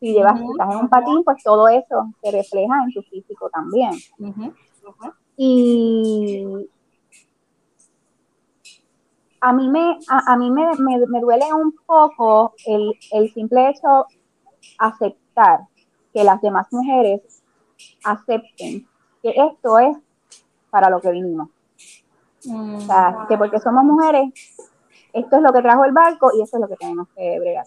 si 0.00 0.12
llevas, 0.12 0.40
estás 0.40 0.74
en 0.74 0.80
un 0.80 0.88
patín, 0.88 1.24
pues 1.24 1.42
todo 1.42 1.68
eso 1.68 2.10
se 2.22 2.30
refleja 2.30 2.82
en 2.84 2.92
tu 2.92 3.02
físico 3.02 3.48
también. 3.50 3.92
Y 5.36 6.68
a 9.40 9.52
mí 9.52 9.68
me, 9.68 9.98
a, 10.08 10.36
mí 10.36 10.50
me, 10.50 10.66
me, 10.78 11.20
duele 11.20 11.52
un 11.52 11.74
poco 11.86 12.54
el, 12.66 12.92
el 13.12 13.32
simple 13.32 13.70
hecho 13.70 14.06
aceptar 14.78 15.60
que 16.12 16.24
las 16.24 16.40
demás 16.40 16.66
mujeres 16.70 17.42
acepten 18.04 18.86
que 19.22 19.30
esto 19.30 19.78
es 19.78 19.96
para 20.76 20.90
lo 20.90 21.00
que 21.00 21.10
vinimos. 21.10 21.48
O 22.52 22.80
sea, 22.80 23.24
que 23.26 23.38
porque 23.38 23.58
somos 23.58 23.82
mujeres, 23.82 24.30
esto 25.14 25.36
es 25.36 25.42
lo 25.42 25.50
que 25.50 25.62
trajo 25.62 25.86
el 25.86 25.92
barco 25.92 26.30
y 26.36 26.42
eso 26.42 26.58
es 26.58 26.60
lo 26.60 26.68
que 26.68 26.76
tenemos 26.76 27.08
que 27.16 27.40
bregar. 27.40 27.64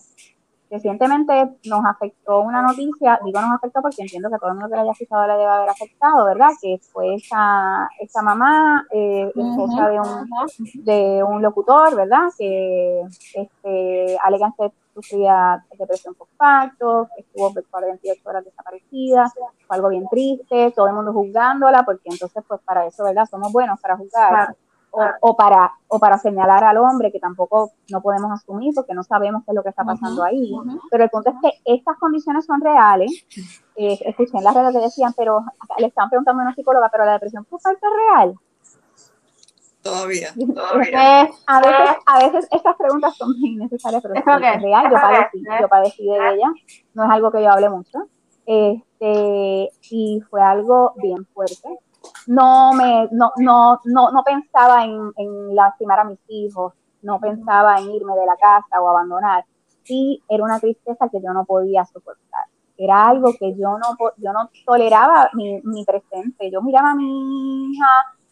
Recientemente 0.70 1.58
nos 1.66 1.84
afectó 1.84 2.42
una 2.42 2.62
noticia, 2.62 3.20
digo 3.25 3.42
nos 3.42 3.54
afectó 3.54 3.82
porque 3.82 4.04
entiendo 4.04 4.30
que 4.30 4.38
todo 4.38 4.50
el 4.50 4.58
mundo 4.58 4.70
que 4.70 4.75
la 4.75 4.84
haya 4.84 4.92
escuchado 4.92 5.25
le 5.25 5.34
debe 5.34 5.50
haber 5.50 5.70
afectado, 5.70 6.24
¿verdad? 6.24 6.50
Que 6.62 6.78
fue 6.78 7.16
esa, 7.16 7.89
esa 8.00 8.22
mamá, 8.22 8.86
eh, 8.92 9.32
esposa 9.36 9.89
de 9.89 10.00
un, 10.00 10.86
de 10.86 11.24
un 11.24 11.42
locutor, 11.42 11.96
¿verdad? 11.96 12.30
Que 12.38 13.01
este, 13.34 14.18
alegan 14.24 14.54
que 14.56 14.72
sufría 14.93 15.63
depresión 15.77 16.15
postparto, 16.15 17.10
estuvo 17.17 17.53
48 17.69 18.22
horas 18.29 18.46
desaparecida, 18.46 19.31
fue 19.67 19.75
algo 19.75 19.89
bien 19.89 20.08
triste, 20.10 20.72
todo 20.75 20.88
el 20.88 20.93
mundo 20.93 21.13
juzgándola, 21.13 21.84
porque 21.84 22.10
entonces, 22.10 22.43
pues 22.48 22.62
para 22.62 22.86
eso, 22.86 23.03
¿verdad? 23.03 23.25
Somos 23.29 23.51
buenos 23.51 23.79
para 23.79 23.98
juzgar. 23.98 24.55
O, 25.22 25.38
para, 25.38 25.72
o 25.88 26.00
para 26.00 26.17
señalar 26.17 26.63
al 26.63 26.77
hombre 26.77 27.12
que 27.12 27.19
tampoco 27.19 27.74
no 27.91 28.01
podemos 28.01 28.31
asumir 28.31 28.74
porque 28.74 28.96
no 28.96 29.03
sabemos 29.03 29.43
qué 29.46 29.51
es 29.51 29.55
lo 29.55 29.62
que 29.62 29.69
está 29.69 29.84
pasando 29.84 30.24
ahí. 30.24 30.51
Pero 30.89 31.03
el 31.03 31.12
punto 31.12 31.29
es 31.29 31.36
que 31.43 31.74
estas 31.75 31.96
condiciones 32.00 32.43
son 32.43 32.60
reales. 32.60 33.12
Eh, 33.75 34.00
escuché 34.03 34.36
en 34.36 34.43
las 34.43 34.55
redes 34.55 34.74
que 34.75 34.81
decían, 34.81 35.13
pero 35.15 35.46
le 35.77 35.86
están 35.86 36.10
preguntando 36.10 36.41
a 36.41 36.46
una 36.46 36.55
psicóloga, 36.55 36.89
pero 36.89 37.05
la 37.05 37.13
depresión 37.13 37.46
postparto 37.46 37.86
es 37.86 37.93
real. 37.93 38.39
Todavía, 39.81 40.33
todavía. 40.55 41.29
a, 41.48 41.62
veces, 41.62 41.95
a 42.05 42.19
veces 42.19 42.48
estas 42.51 42.75
preguntas 42.75 43.15
son 43.15 43.33
innecesarias, 43.38 44.01
pero 44.01 44.15
es, 44.15 44.62
real. 44.62 44.89
Yo 44.91 44.95
padecí, 44.95 45.43
yo 45.62 45.69
padecí 45.69 46.05
de 46.05 46.33
ella. 46.33 46.51
No 46.93 47.05
es 47.05 47.09
algo 47.09 47.31
que 47.31 47.41
yo 47.41 47.51
hable 47.51 47.69
mucho. 47.69 48.00
Este, 48.45 49.69
y 49.91 50.21
fue 50.29 50.41
algo 50.41 50.93
bien 50.98 51.25
fuerte. 51.33 51.69
No 52.27 52.74
me, 52.74 53.07
no, 53.12 53.31
no, 53.38 53.79
no, 53.86 54.12
no 54.12 54.24
pensaba 54.24 54.83
en, 54.83 55.12
en 55.15 55.55
lastimar 55.55 56.00
a 56.00 56.03
mis 56.05 56.19
hijos, 56.27 56.74
no 57.01 57.19
pensaba 57.19 57.77
en 57.79 57.91
irme 57.91 58.15
de 58.15 58.25
la 58.25 58.36
casa 58.36 58.81
o 58.81 58.89
abandonar. 58.89 59.45
Sí, 59.83 60.21
era 60.27 60.43
una 60.43 60.59
tristeza 60.59 61.07
que 61.09 61.21
yo 61.21 61.31
no 61.33 61.45
podía 61.45 61.86
soportar. 61.86 62.45
Era 62.77 63.07
algo 63.07 63.33
que 63.38 63.55
yo 63.55 63.77
no, 63.77 63.98
yo 64.17 64.33
no 64.33 64.50
toleraba 64.65 65.29
mi, 65.33 65.62
mi 65.63 65.86
presente. 65.86 66.50
Yo 66.50 66.62
miraba 66.62 66.91
a 66.91 66.95
mi 66.95 67.71
hija 67.71 67.88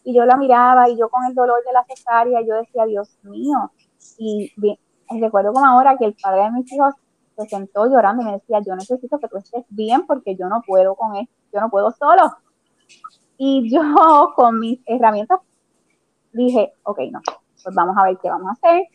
y 0.08 0.14
yo 0.14 0.24
la 0.24 0.38
miraba 0.38 0.88
y 0.88 0.96
yo 0.96 1.10
con 1.10 1.22
el 1.26 1.34
dolor 1.34 1.62
de 1.66 1.70
la 1.70 1.84
cesárea, 1.84 2.40
yo 2.40 2.54
decía, 2.54 2.86
Dios 2.86 3.18
mío. 3.24 3.70
Y 4.16 4.50
recuerdo 5.20 5.52
como 5.52 5.66
ahora 5.66 5.98
que 5.98 6.06
el 6.06 6.14
padre 6.14 6.44
de 6.44 6.50
mis 6.52 6.72
hijos 6.72 6.94
se 7.36 7.46
sentó 7.46 7.84
llorando 7.84 8.22
y 8.22 8.24
me 8.24 8.32
decía, 8.32 8.60
yo 8.66 8.74
necesito 8.74 9.18
que 9.18 9.28
tú 9.28 9.36
estés 9.36 9.66
bien 9.68 10.06
porque 10.06 10.34
yo 10.34 10.48
no 10.48 10.62
puedo 10.66 10.94
con 10.94 11.14
esto, 11.16 11.34
yo 11.52 11.60
no 11.60 11.68
puedo 11.68 11.90
solo. 11.90 12.22
Y 13.36 13.70
yo 13.70 13.82
con 14.34 14.58
mis 14.58 14.80
herramientas 14.86 15.40
dije, 16.32 16.72
ok, 16.84 17.00
no, 17.12 17.20
pues 17.62 17.74
vamos 17.74 17.94
a 17.98 18.04
ver 18.04 18.16
qué 18.16 18.30
vamos 18.30 18.48
a 18.48 18.52
hacer. 18.52 18.86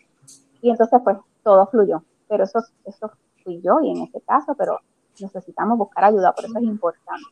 Y 0.63 0.71
entonces 0.71 0.99
pues 1.03 1.17
todo 1.43 1.67
fluyó. 1.67 2.03
Pero 2.27 2.45
eso, 2.45 2.57
eso 2.85 3.11
fui 3.43 3.61
yo 3.61 3.81
y 3.83 3.91
en 3.91 4.01
este 4.01 4.19
caso, 4.21 4.55
pero 4.55 4.79
necesitamos 5.21 5.77
buscar 5.77 6.05
ayuda, 6.05 6.33
por 6.33 6.45
eso 6.45 6.57
es 6.57 6.63
importante. 6.63 7.27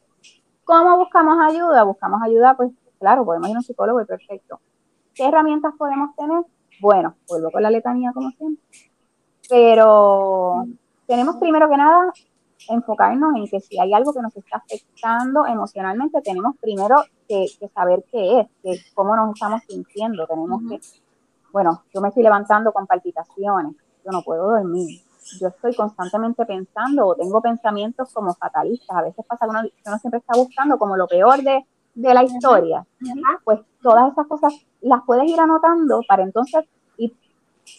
¿Cómo 0.66 1.00
buscamos 1.00 1.40
ayuda? 1.50 1.82
Buscamos 1.82 2.22
ayuda 2.22 2.56
pues 2.56 2.72
claro, 3.02 3.26
podemos 3.26 3.50
ir 3.50 3.56
a 3.56 3.60
un 3.60 3.64
psicólogo 3.64 4.00
y 4.00 4.06
perfecto. 4.06 4.62
¿Qué 5.14 5.28
herramientas 5.28 5.74
podemos 5.78 6.16
tener? 6.16 6.44
Bueno, 6.80 7.16
vuelvo 7.28 7.50
con 7.52 7.64
la 7.64 7.72
letanía 7.72 8.12
como 8.14 8.30
siempre. 8.32 8.64
Pero 9.50 10.66
tenemos 11.08 11.36
primero 11.38 11.68
que 11.68 11.78
nada 11.78 12.14
enfocarnos 12.70 13.36
en 13.36 13.48
que 13.48 13.60
si 13.60 13.80
hay 13.80 13.92
algo 13.92 14.14
que 14.14 14.22
nos 14.22 14.38
está 14.38 14.58
afectando 14.58 15.48
emocionalmente, 15.48 16.22
tenemos 16.22 16.56
primero 16.62 17.04
que, 17.28 17.48
saber 17.74 18.06
qué 18.12 18.42
es, 18.42 18.48
que 18.62 18.80
cómo 18.94 19.16
nos 19.16 19.34
estamos 19.34 19.64
sintiendo. 19.68 20.28
Tenemos 20.28 20.62
que, 20.70 20.80
bueno, 21.52 21.84
yo 21.94 22.02
me 22.02 22.10
estoy 22.10 22.22
levantando 22.22 22.72
con 22.72 22.86
palpitaciones, 22.86 23.76
yo 24.06 24.12
no 24.12 24.22
puedo 24.22 24.52
dormir, 24.52 25.02
yo 25.40 25.48
estoy 25.48 25.76
constantemente 25.76 26.46
pensando 26.46 27.08
o 27.08 27.16
tengo 27.16 27.42
pensamientos 27.42 28.14
como 28.14 28.36
fatalistas. 28.36 28.96
A 28.96 29.02
veces 29.02 29.26
pasa 29.28 29.46
que 29.46 29.50
uno, 29.50 29.62
uno 29.88 29.98
siempre 29.98 30.20
está 30.20 30.38
buscando 30.38 30.78
como 30.78 30.96
lo 30.96 31.08
peor 31.08 31.42
de, 31.42 31.66
de 31.94 32.14
la 32.14 32.24
historia, 32.24 32.86
pues 33.44 33.60
todas 33.82 34.12
esas 34.12 34.28
cosas 34.28 34.54
las 34.82 35.02
puedes 35.06 35.30
ir 35.30 35.40
anotando 35.40 36.02
para 36.08 36.24
entonces 36.24 36.66
y 36.98 37.14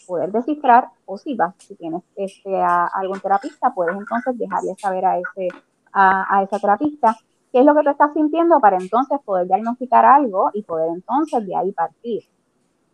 poder 0.07 0.31
descifrar 0.31 0.89
o 1.05 1.17
si 1.17 1.35
vas, 1.35 1.55
si 1.57 1.75
tienes 1.75 2.03
este, 2.15 2.61
a, 2.61 2.85
algún 2.93 3.19
terapista, 3.19 3.73
puedes 3.73 3.95
entonces 3.95 4.37
dejarle 4.37 4.75
saber 4.77 5.05
a 5.05 5.17
ese 5.17 5.49
a, 5.91 6.37
a 6.37 6.43
esa 6.43 6.59
terapista 6.59 7.15
qué 7.51 7.59
es 7.59 7.65
lo 7.65 7.75
que 7.75 7.83
tú 7.83 7.89
estás 7.89 8.13
sintiendo 8.13 8.59
para 8.59 8.77
entonces 8.77 9.19
poder 9.23 9.47
diagnosticar 9.47 10.05
algo 10.05 10.49
y 10.53 10.63
poder 10.63 10.89
entonces 10.89 11.45
de 11.45 11.55
ahí 11.55 11.71
partir. 11.71 12.23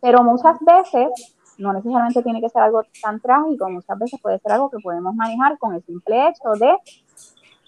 Pero 0.00 0.22
muchas 0.22 0.58
veces 0.60 1.36
no 1.60 1.72
necesariamente 1.72 2.22
tiene 2.22 2.40
que 2.40 2.48
ser 2.48 2.62
algo 2.62 2.82
tan 3.02 3.20
trágico, 3.20 3.68
muchas 3.68 3.98
veces 3.98 4.20
puede 4.20 4.38
ser 4.38 4.52
algo 4.52 4.70
que 4.70 4.78
podemos 4.78 5.14
manejar 5.14 5.58
con 5.58 5.74
el 5.74 5.82
simple 5.84 6.28
hecho 6.28 6.52
de 6.58 6.76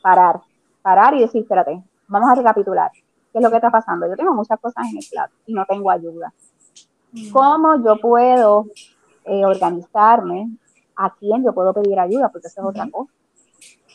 parar, 0.02 0.40
parar 0.82 1.14
y 1.14 1.20
decir, 1.20 1.42
espérate, 1.42 1.82
vamos 2.08 2.30
a 2.30 2.34
recapitular. 2.34 2.90
¿Qué 3.32 3.38
es 3.38 3.42
lo 3.42 3.50
que 3.50 3.56
está 3.56 3.70
pasando? 3.70 4.06
Yo 4.06 4.14
tengo 4.14 4.34
muchas 4.34 4.60
cosas 4.60 4.86
en 4.90 4.98
el 4.98 5.04
plato 5.10 5.32
y 5.46 5.54
no 5.54 5.64
tengo 5.64 5.90
ayuda. 5.90 6.32
Mm. 7.12 7.30
¿Cómo 7.32 7.82
yo 7.82 7.96
puedo 7.96 8.66
eh, 9.24 9.44
organizarme? 9.46 10.50
¿A 10.96 11.14
quién 11.14 11.42
yo 11.42 11.54
puedo 11.54 11.72
pedir 11.72 11.98
ayuda? 11.98 12.28
Porque 12.28 12.48
eso 12.48 12.60
es 12.60 12.66
otra 12.66 12.90
cosa. 12.90 13.10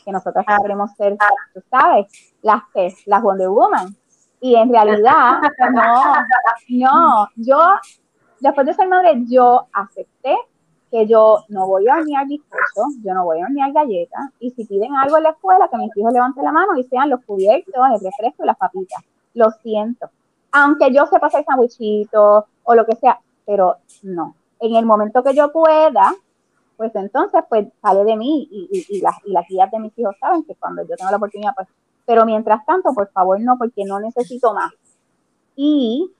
Que 0.04 0.10
nosotros 0.10 0.44
queremos 0.60 0.90
ser, 0.96 1.16
tú 1.54 1.62
sabes, 1.70 2.06
las 2.42 2.62
que, 2.74 2.92
las 3.06 3.22
Wonder 3.22 3.48
Woman. 3.48 3.94
Y 4.40 4.56
en 4.56 4.70
realidad, 4.72 5.40
no, 5.72 6.14
no, 6.68 7.28
yo, 7.36 7.58
después 8.40 8.66
de 8.66 8.74
ser 8.74 8.88
madre, 8.88 9.22
yo 9.28 9.66
acepté 9.72 10.36
que 10.90 11.06
yo 11.06 11.44
no 11.48 11.66
voy 11.66 11.86
a 11.88 11.96
hornear 11.96 12.26
bizcocho, 12.26 12.88
yo 13.04 13.14
no 13.14 13.24
voy 13.24 13.40
a 13.40 13.44
hornear 13.44 13.72
galletas, 13.72 14.30
y 14.38 14.50
si 14.50 14.64
piden 14.64 14.94
algo 14.94 15.18
en 15.18 15.24
la 15.24 15.30
escuela, 15.30 15.68
que 15.68 15.76
mis 15.76 15.94
hijos 15.96 16.12
levanten 16.12 16.44
la 16.44 16.52
mano 16.52 16.76
y 16.76 16.84
sean 16.84 17.10
los 17.10 17.20
cubiertos, 17.24 17.74
el 17.92 18.00
refresco 18.00 18.44
y 18.44 18.46
las 18.46 18.56
papitas 18.56 19.04
lo 19.34 19.50
siento. 19.62 20.10
Aunque 20.52 20.92
yo 20.92 21.06
sepa 21.06 21.26
hacer 21.26 21.44
sandwichito 21.44 22.46
o 22.64 22.74
lo 22.74 22.86
que 22.86 22.96
sea, 22.96 23.20
pero 23.46 23.76
no. 24.02 24.34
En 24.60 24.76
el 24.76 24.86
momento 24.86 25.22
que 25.22 25.34
yo 25.34 25.52
pueda, 25.52 26.14
pues 26.76 26.94
entonces 26.94 27.42
pues 27.48 27.66
sale 27.82 28.04
de 28.04 28.16
mí 28.16 28.48
y, 28.50 28.86
y, 28.88 29.00
las, 29.00 29.16
y 29.24 29.32
las 29.32 29.46
guías 29.48 29.70
de 29.70 29.78
mis 29.78 29.98
hijos 29.98 30.16
saben 30.20 30.44
que 30.44 30.54
cuando 30.54 30.82
yo 30.82 30.96
tengo 30.96 31.10
la 31.10 31.16
oportunidad, 31.16 31.52
pues, 31.54 31.68
pero 32.06 32.24
mientras 32.24 32.64
tanto, 32.64 32.94
por 32.94 33.10
favor, 33.10 33.40
no, 33.40 33.58
porque 33.58 33.84
no 33.84 34.00
necesito 34.00 34.54
más. 34.54 34.72
Y 35.56 36.10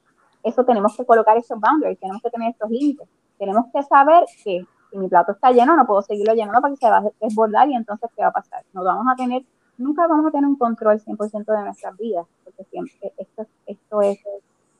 eso 0.42 0.64
tenemos 0.64 0.96
que 0.96 1.06
colocar 1.06 1.36
esos 1.36 1.58
boundaries, 1.60 1.98
tenemos 1.98 2.20
que 2.22 2.30
tener 2.30 2.50
estos 2.50 2.70
límites. 2.70 3.08
Tenemos 3.38 3.66
que 3.72 3.82
saber 3.84 4.24
que 4.44 4.66
si 4.90 4.98
mi 4.98 5.08
plato 5.08 5.32
está 5.32 5.52
lleno, 5.52 5.76
no 5.76 5.86
puedo 5.86 6.02
seguirlo 6.02 6.34
llenando 6.34 6.60
para 6.60 6.74
que 6.74 6.78
se 6.78 6.90
va 6.90 6.98
a 6.98 7.04
desbordar 7.20 7.68
y 7.68 7.74
entonces, 7.74 8.10
¿qué 8.16 8.22
va 8.22 8.28
a 8.28 8.32
pasar? 8.32 8.64
Nos 8.72 8.84
vamos 8.84 9.06
a 9.10 9.16
tener 9.16 9.42
nunca 9.78 10.06
vamos 10.06 10.26
a 10.26 10.30
tener 10.30 10.46
un 10.46 10.56
control 10.56 11.00
100% 11.00 11.44
de 11.44 11.64
nuestras 11.64 11.96
vidas, 11.96 12.26
porque 12.44 12.64
siempre 12.64 13.12
esto, 13.16 13.46
esto 13.66 14.02
es 14.02 14.18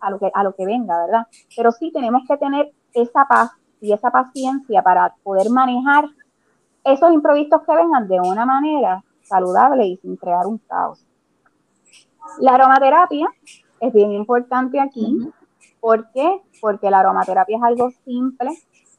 a 0.01 0.11
lo, 0.11 0.19
que, 0.19 0.31
a 0.33 0.45
lo 0.45 0.55
que 0.55 0.67
venga, 0.67 0.99
¿verdad? 1.07 1.27
Pero 1.57 1.73
sí 1.73 1.91
tenemos 1.93 2.23
que 2.29 2.37
tener 2.37 2.73
esa 2.93 3.27
paz 3.27 3.53
y 3.81 3.93
esa 3.93 4.11
paciencia 4.11 4.83
para 4.83 5.15
poder 5.23 5.51
manejar 5.51 6.07
esos 6.85 7.13
imprevistos 7.13 7.63
que 7.63 7.75
vengan 7.75 8.09
de 8.09 8.21
una 8.21 8.45
manera 8.45 9.05
saludable 9.23 9.87
y 9.87 9.97
sin 9.99 10.17
crear 10.17 10.47
un 10.47 10.59
caos. 10.59 11.05
La 12.41 12.55
aromaterapia 12.55 13.29
es 13.81 13.93
bien 13.93 14.13
importante 14.13 14.81
aquí. 14.81 15.19
¿Por 15.81 16.11
qué? 16.13 16.43
Porque 16.61 16.91
la 16.91 17.01
aromaterapia 17.01 17.57
es 17.57 17.63
algo 17.63 17.91
simple 18.05 18.51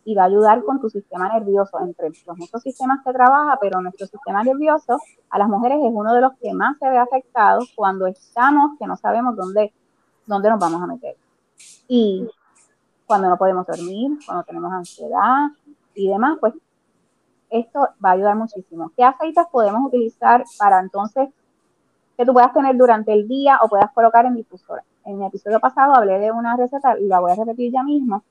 y 0.09 0.15
va 0.15 0.23
a 0.23 0.25
ayudar 0.25 0.63
con 0.63 0.81
tu 0.81 0.89
sistema 0.89 1.31
nervioso. 1.31 1.79
Entre 1.81 2.09
los 2.09 2.35
muchos 2.35 2.63
sistemas 2.63 2.99
que 3.05 3.13
trabaja, 3.13 3.59
pero 3.61 3.79
nuestro 3.79 4.07
sistema 4.07 4.43
nervioso 4.43 4.97
a 5.29 5.37
las 5.37 5.47
mujeres 5.47 5.77
es 5.83 5.91
uno 5.93 6.15
de 6.15 6.21
los 6.21 6.33
que 6.41 6.51
más 6.51 6.79
se 6.79 6.89
ve 6.89 6.97
afectado 6.97 7.59
cuando 7.75 8.07
estamos 8.07 8.71
que 8.79 8.87
no 8.87 8.97
sabemos 8.97 9.35
dónde, 9.35 9.71
dónde 10.25 10.49
nos 10.49 10.59
vamos 10.59 10.81
a 10.81 10.87
meter. 10.87 11.15
Y 11.87 12.27
cuando 13.05 13.29
no 13.29 13.37
podemos 13.37 13.67
dormir, 13.67 14.17
cuando 14.25 14.43
tenemos 14.45 14.73
ansiedad 14.73 15.49
y 15.93 16.09
demás, 16.09 16.39
pues 16.39 16.55
esto 17.51 17.89
va 18.03 18.09
a 18.09 18.13
ayudar 18.13 18.35
muchísimo. 18.35 18.91
¿Qué 18.97 19.03
aceites 19.03 19.45
podemos 19.51 19.85
utilizar 19.85 20.43
para 20.57 20.79
entonces 20.79 21.29
que 22.17 22.25
tú 22.25 22.33
puedas 22.33 22.51
tener 22.51 22.75
durante 22.75 23.13
el 23.13 23.27
día 23.27 23.59
o 23.61 23.69
puedas 23.69 23.91
colocar 23.91 24.25
en 24.25 24.33
difusora? 24.33 24.83
En 25.05 25.21
el 25.21 25.27
episodio 25.27 25.59
pasado 25.59 25.93
hablé 25.93 26.17
de 26.17 26.31
una 26.31 26.57
receta 26.57 26.97
y 26.97 27.05
la 27.05 27.19
voy 27.19 27.31
a 27.31 27.35
repetir 27.35 27.71
ya 27.71 27.83
mismo, 27.83 28.23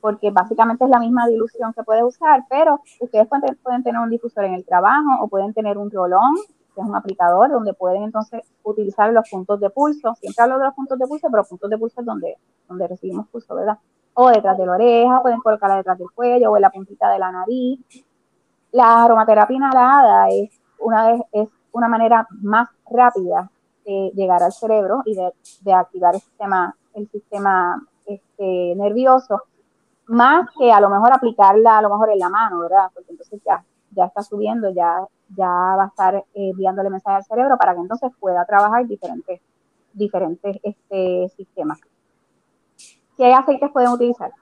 porque 0.00 0.30
básicamente 0.30 0.84
es 0.84 0.90
la 0.90 0.98
misma 0.98 1.26
dilución 1.26 1.72
que 1.72 1.82
puedes 1.82 2.02
usar, 2.02 2.44
pero 2.48 2.80
ustedes 3.00 3.28
pueden, 3.28 3.82
tener 3.82 4.00
un 4.00 4.10
difusor 4.10 4.44
en 4.44 4.54
el 4.54 4.64
trabajo 4.64 5.22
o 5.22 5.28
pueden 5.28 5.54
tener 5.54 5.78
un 5.78 5.90
rolón, 5.90 6.34
que 6.74 6.80
es 6.80 6.86
un 6.86 6.96
aplicador, 6.96 7.50
donde 7.50 7.74
pueden 7.74 8.02
entonces 8.02 8.42
utilizar 8.62 9.12
los 9.12 9.28
puntos 9.28 9.60
de 9.60 9.70
pulso. 9.70 10.14
Siempre 10.16 10.42
hablo 10.42 10.58
de 10.58 10.64
los 10.64 10.74
puntos 10.74 10.98
de 10.98 11.06
pulso, 11.06 11.28
pero 11.30 11.44
puntos 11.44 11.70
de 11.70 11.78
pulso 11.78 12.00
es 12.00 12.06
donde, 12.06 12.36
donde 12.68 12.88
recibimos 12.88 13.28
pulso, 13.28 13.54
¿verdad? 13.54 13.78
O 14.14 14.28
detrás 14.30 14.58
de 14.58 14.66
la 14.66 14.72
oreja, 14.72 15.22
pueden 15.22 15.40
colocarla 15.40 15.76
detrás 15.76 15.98
del 15.98 16.10
cuello 16.10 16.50
o 16.50 16.56
en 16.56 16.62
la 16.62 16.70
puntita 16.70 17.10
de 17.10 17.18
la 17.18 17.30
nariz. 17.30 17.80
La 18.72 19.04
aromaterapia 19.04 19.56
inhalada 19.56 20.28
es 20.30 20.50
una, 20.80 21.14
es 21.32 21.48
una 21.72 21.88
manera 21.88 22.26
más 22.42 22.68
rápida 22.90 23.50
de 23.84 24.12
llegar 24.14 24.42
al 24.42 24.52
cerebro 24.52 25.02
y 25.04 25.14
de, 25.14 25.72
activar 25.72 26.14
el 26.14 26.20
sistema, 26.20 26.76
el 26.94 27.08
sistema 27.08 27.82
este, 28.04 28.74
nervioso, 28.76 29.42
más 30.08 30.48
que 30.58 30.72
a 30.72 30.80
lo 30.80 30.88
mejor 30.90 31.12
aplicarla 31.12 31.78
a 31.78 31.82
lo 31.82 31.90
mejor 31.90 32.10
en 32.10 32.18
la 32.18 32.28
mano, 32.28 32.60
¿verdad? 32.60 32.90
Porque 32.92 33.12
entonces 33.12 33.40
ya, 33.44 33.64
ya 33.92 34.06
está 34.06 34.22
subiendo, 34.22 34.70
ya, 34.70 35.06
ya 35.36 35.48
va 35.48 35.84
a 35.84 35.88
estar 35.88 36.14
eh, 36.16 36.24
enviándole 36.34 36.90
mensaje 36.90 37.16
al 37.16 37.24
cerebro 37.24 37.56
para 37.56 37.74
que 37.74 37.80
entonces 37.80 38.10
pueda 38.18 38.44
trabajar 38.44 38.86
diferentes, 38.86 39.40
diferentes 39.92 40.58
este, 40.62 41.28
sistemas. 41.36 41.80
¿Qué 43.16 43.32
aceites 43.34 43.70
pueden 43.70 43.90
utilizar? 43.90 44.32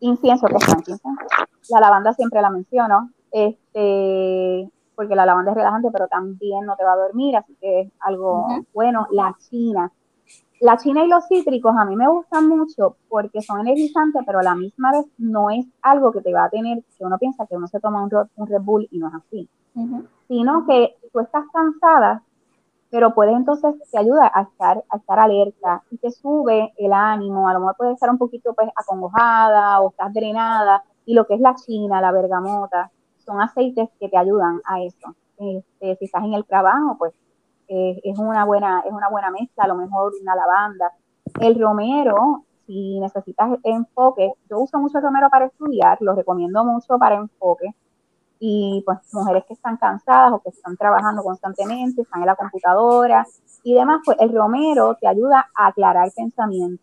Incienso, 0.00 0.46
que 0.46 0.56
es 0.56 1.00
La 1.68 1.80
lavanda 1.80 2.12
siempre 2.12 2.40
la 2.40 2.50
menciono 2.50 3.10
este, 3.30 4.70
porque 4.94 5.14
la 5.14 5.26
lavanda 5.26 5.52
es 5.52 5.56
relajante, 5.56 5.88
pero 5.90 6.08
también 6.08 6.66
no 6.66 6.76
te 6.76 6.84
va 6.84 6.92
a 6.92 6.96
dormir, 6.96 7.36
así 7.36 7.56
que 7.60 7.80
es 7.80 7.92
algo 8.00 8.46
bueno. 8.72 9.06
La 9.10 9.36
china. 9.38 9.90
La 10.60 10.76
china 10.76 11.02
y 11.04 11.08
los 11.08 11.26
cítricos 11.26 11.74
a 11.74 11.86
mí 11.86 11.96
me 11.96 12.06
gustan 12.06 12.46
mucho 12.46 12.96
porque 13.08 13.40
son 13.40 13.60
energizantes, 13.60 14.22
pero 14.26 14.40
a 14.40 14.42
la 14.42 14.54
misma 14.54 14.92
vez 14.92 15.06
no 15.16 15.48
es 15.48 15.66
algo 15.80 16.12
que 16.12 16.20
te 16.20 16.34
va 16.34 16.44
a 16.44 16.50
tener, 16.50 16.84
que 16.98 17.04
uno 17.04 17.18
piensa 17.18 17.46
que 17.46 17.56
uno 17.56 17.66
se 17.66 17.80
toma 17.80 18.02
un, 18.02 18.10
un 18.36 18.46
Red 18.46 18.60
Bull 18.60 18.86
y 18.90 18.98
no 18.98 19.08
es 19.08 19.14
así, 19.14 19.48
sino 20.28 20.66
que 20.66 20.96
tú 21.10 21.20
estás 21.20 21.44
cansada, 21.50 22.22
pero 22.90 23.14
puedes 23.14 23.34
entonces, 23.34 23.74
te 23.90 23.98
ayuda 23.98 24.30
a 24.34 24.42
estar, 24.42 24.84
a 24.90 24.96
estar 24.96 25.18
alerta. 25.18 25.82
Y 25.90 25.96
te 25.96 26.10
sube 26.10 26.74
el 26.76 26.92
ánimo, 26.92 27.48
a 27.48 27.54
lo 27.54 27.60
mejor 27.60 27.76
puedes 27.76 27.94
estar 27.94 28.10
un 28.10 28.18
poquito 28.18 28.52
pues 28.52 28.68
acongojada 28.76 29.80
o 29.80 29.90
estás 29.90 30.12
drenada, 30.12 30.82
y 31.06 31.14
lo 31.14 31.26
que 31.26 31.34
es 31.34 31.40
la 31.40 31.54
china, 31.54 32.00
la 32.00 32.12
bergamota, 32.12 32.90
son 33.24 33.40
aceites 33.40 33.88
que 33.98 34.08
te 34.08 34.18
ayudan 34.18 34.60
a 34.66 34.82
eso. 34.82 35.14
Este, 35.38 35.96
si 35.96 36.04
estás 36.04 36.24
en 36.24 36.34
el 36.34 36.44
trabajo, 36.44 36.96
pues 36.98 37.14
eh, 37.72 38.00
es, 38.02 38.18
una 38.18 38.44
buena, 38.44 38.82
es 38.84 38.92
una 38.92 39.08
buena 39.08 39.30
mezcla, 39.30 39.62
a 39.62 39.68
lo 39.68 39.76
mejor 39.76 40.12
una 40.20 40.34
lavanda. 40.34 40.92
El 41.38 41.60
romero, 41.60 42.44
si 42.66 42.98
necesitas 42.98 43.60
enfoque, 43.62 44.32
yo 44.50 44.58
uso 44.58 44.80
mucho 44.80 44.98
el 44.98 45.04
romero 45.04 45.28
para 45.30 45.46
estudiar, 45.46 45.96
lo 46.00 46.16
recomiendo 46.16 46.64
mucho 46.64 46.98
para 46.98 47.14
enfoque. 47.14 47.72
Y 48.40 48.82
pues 48.84 48.98
mujeres 49.12 49.44
que 49.44 49.54
están 49.54 49.76
cansadas 49.76 50.32
o 50.32 50.40
que 50.40 50.48
están 50.48 50.76
trabajando 50.76 51.22
constantemente, 51.22 52.02
están 52.02 52.22
en 52.22 52.26
la 52.26 52.34
computadora 52.34 53.24
y 53.62 53.74
demás, 53.74 54.00
pues 54.04 54.16
el 54.18 54.34
romero 54.34 54.96
te 55.00 55.06
ayuda 55.06 55.48
a 55.54 55.68
aclarar 55.68 56.10
pensamiento. 56.16 56.82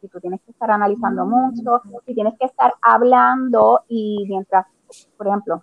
Si 0.00 0.08
tú 0.08 0.18
tienes 0.18 0.40
que 0.40 0.52
estar 0.52 0.70
analizando 0.70 1.26
mucho, 1.26 1.82
si 2.06 2.14
tienes 2.14 2.38
que 2.38 2.46
estar 2.46 2.72
hablando 2.80 3.82
y 3.86 4.24
mientras 4.28 4.64
por 5.16 5.26
ejemplo, 5.26 5.62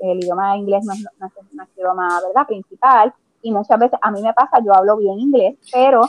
el 0.00 0.18
idioma 0.18 0.56
inglés 0.56 0.84
no 0.84 0.92
es, 0.92 1.04
nuestro 1.52 1.82
idioma 1.82 2.20
¿verdad? 2.26 2.46
principal 2.46 3.14
y 3.44 3.52
muchas 3.52 3.78
veces 3.78 3.98
a 4.02 4.10
mí 4.10 4.22
me 4.22 4.32
pasa, 4.32 4.58
yo 4.64 4.74
hablo 4.74 4.96
bien 4.96 5.20
inglés, 5.20 5.56
pero 5.70 6.02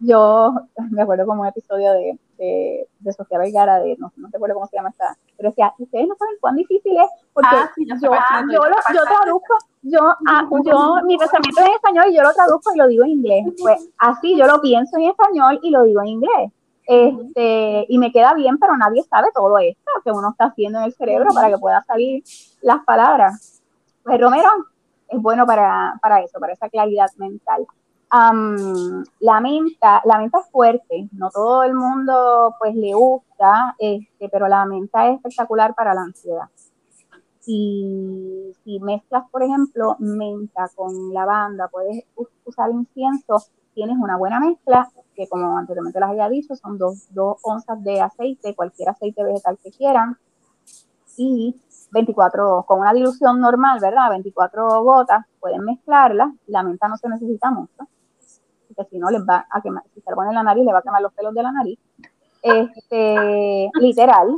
yo 0.00 0.54
me 0.90 1.02
acuerdo 1.02 1.26
como 1.26 1.42
un 1.42 1.48
episodio 1.48 1.92
de, 1.92 2.18
de, 2.38 3.12
Sofía 3.12 3.38
Vergara, 3.38 3.78
de, 3.80 3.96
no, 3.98 4.10
no 4.16 4.28
recuerdo 4.32 4.54
cómo 4.54 4.66
se 4.66 4.76
llama 4.76 4.88
esta, 4.88 5.16
pero 5.36 5.50
decía, 5.50 5.72
ustedes 5.78 6.08
no 6.08 6.14
saben 6.16 6.36
cuán 6.40 6.56
difícil 6.56 6.96
es, 6.96 7.08
porque 7.32 7.48
ah, 7.52 7.70
yo, 7.76 7.94
yo, 8.00 8.12
yo, 8.94 9.02
traduzco, 9.04 9.54
yo, 9.82 10.00
ah, 10.26 10.48
yo, 10.64 10.96
mi 11.04 11.18
pensamiento 11.18 11.60
es 11.60 11.66
en 11.66 11.74
español 11.74 12.04
y 12.08 12.16
yo 12.16 12.22
lo 12.22 12.32
traduzco 12.32 12.74
y 12.74 12.78
lo 12.78 12.88
digo 12.88 13.04
en 13.04 13.10
inglés. 13.10 13.46
Pues 13.60 13.90
así 13.98 14.36
yo 14.36 14.46
lo 14.46 14.60
pienso 14.60 14.96
en 14.96 15.04
español 15.04 15.60
y 15.62 15.70
lo 15.70 15.84
digo 15.84 16.00
en 16.00 16.08
inglés. 16.08 16.52
Este, 16.86 17.84
y 17.88 17.98
me 17.98 18.10
queda 18.10 18.32
bien, 18.32 18.56
pero 18.58 18.76
nadie 18.76 19.02
sabe 19.02 19.28
todo 19.34 19.58
esto 19.58 19.90
que 20.02 20.10
uno 20.10 20.30
está 20.30 20.46
haciendo 20.46 20.78
en 20.78 20.86
el 20.86 20.94
cerebro 20.94 21.34
para 21.34 21.50
que 21.50 21.58
pueda 21.58 21.84
salir 21.84 22.22
las 22.62 22.82
palabras. 22.84 23.62
Pues 24.02 24.18
Romero 24.20 24.48
es 25.08 25.20
bueno 25.20 25.46
para, 25.46 25.98
para 26.02 26.20
eso, 26.22 26.38
para 26.38 26.52
esa 26.52 26.68
claridad 26.68 27.08
mental. 27.16 27.66
la 29.20 29.40
menta, 29.40 30.02
la 30.04 30.18
menta 30.18 30.38
es 30.40 30.50
fuerte, 30.50 31.08
no 31.12 31.30
todo 31.30 31.62
el 31.64 31.74
mundo 31.74 32.54
pues 32.58 32.74
le 32.74 32.94
gusta, 32.94 33.74
este, 33.78 34.28
pero 34.28 34.48
la 34.48 34.64
menta 34.66 35.08
es 35.08 35.16
espectacular 35.16 35.74
para 35.74 35.94
la 35.94 36.02
ansiedad. 36.02 36.48
Y 37.46 38.52
si 38.62 38.78
mezclas, 38.80 39.24
por 39.30 39.42
ejemplo, 39.42 39.96
menta 40.00 40.68
con 40.74 41.14
lavanda, 41.14 41.68
puedes 41.68 42.04
usar 42.44 42.70
incienso, 42.70 43.42
tienes 43.74 43.96
una 43.98 44.18
buena 44.18 44.38
mezcla 44.38 44.90
que 45.18 45.28
como 45.28 45.58
anteriormente 45.58 45.98
les 45.98 46.08
había 46.08 46.28
dicho, 46.28 46.54
son 46.54 46.78
dos, 46.78 47.08
onzas 47.42 47.82
de 47.82 48.00
aceite, 48.00 48.54
cualquier 48.54 48.90
aceite 48.90 49.24
vegetal 49.24 49.58
que 49.60 49.72
quieran, 49.72 50.16
y 51.16 51.60
24, 51.90 52.64
con 52.66 52.80
una 52.80 52.92
dilución 52.92 53.40
normal, 53.40 53.78
¿verdad? 53.80 54.10
24 54.10 54.82
gotas, 54.82 55.24
pueden 55.40 55.64
mezclarla, 55.64 56.32
la 56.46 56.62
menta 56.62 56.88
no 56.88 56.96
se 56.96 57.08
necesita 57.08 57.50
mucho, 57.50 57.88
porque 58.68 58.90
si 58.90 58.98
no 58.98 59.10
les 59.10 59.22
va 59.22 59.46
a 59.50 59.60
quemar, 59.60 59.84
si 59.94 60.00
se 60.00 60.10
lo 60.10 60.16
ponen 60.16 60.30
en 60.30 60.36
la 60.36 60.42
nariz, 60.42 60.64
le 60.64 60.72
va 60.72 60.78
a 60.78 60.82
quemar 60.82 61.02
los 61.02 61.12
pelos 61.12 61.34
de 61.34 61.42
la 61.42 61.52
nariz, 61.52 61.78
este, 62.42 63.70
literal, 63.80 64.34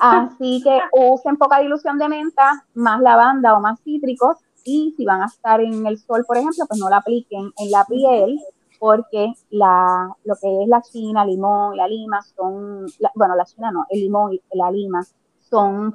así 0.00 0.62
que 0.62 0.78
usen 0.92 1.36
poca 1.36 1.60
dilución 1.60 1.98
de 1.98 2.08
menta, 2.08 2.64
más 2.74 3.00
lavanda 3.00 3.56
o 3.56 3.60
más 3.60 3.80
cítricos, 3.82 4.38
y 4.64 4.94
si 4.96 5.04
van 5.04 5.22
a 5.22 5.26
estar 5.26 5.60
en 5.60 5.86
el 5.86 5.98
sol, 5.98 6.24
por 6.26 6.36
ejemplo, 6.36 6.64
pues 6.66 6.80
no 6.80 6.88
la 6.88 6.98
apliquen 6.98 7.52
en 7.56 7.70
la 7.70 7.84
piel, 7.84 8.40
porque 8.78 9.32
la, 9.50 10.10
lo 10.24 10.34
que 10.36 10.62
es 10.62 10.68
la 10.68 10.82
china, 10.82 11.24
limón, 11.24 11.76
la 11.76 11.88
lima 11.88 12.20
son, 12.22 12.86
bueno, 13.14 13.34
la 13.36 13.44
china 13.44 13.70
no, 13.70 13.86
el 13.88 14.00
limón 14.00 14.34
y 14.34 14.42
la 14.52 14.70
lima 14.70 15.02
son 15.40 15.92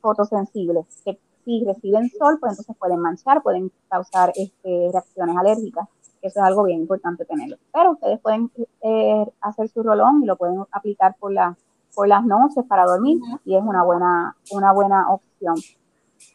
fotosensibles, 0.00 0.86
que 1.04 1.18
si 1.44 1.64
reciben 1.64 2.10
sol, 2.10 2.38
pues 2.40 2.52
entonces 2.52 2.76
pueden 2.76 3.00
manchar, 3.00 3.42
pueden 3.42 3.72
causar 3.88 4.32
este, 4.36 4.90
reacciones 4.92 5.36
alérgicas. 5.36 5.88
Eso 6.22 6.40
es 6.40 6.44
algo 6.44 6.64
bien 6.64 6.80
importante 6.80 7.24
tenerlo. 7.24 7.56
Pero 7.72 7.92
ustedes 7.92 8.20
pueden 8.20 8.50
eh, 8.82 9.24
hacer 9.40 9.68
su 9.68 9.82
rolón 9.82 10.22
y 10.22 10.26
lo 10.26 10.36
pueden 10.36 10.64
aplicar 10.70 11.16
por, 11.18 11.32
la, 11.32 11.56
por 11.94 12.08
las 12.08 12.24
noches 12.24 12.64
para 12.68 12.84
dormir 12.84 13.18
y 13.44 13.56
es 13.56 13.62
una 13.62 13.82
buena, 13.82 14.36
una 14.52 14.72
buena 14.72 15.10
opción. 15.10 15.56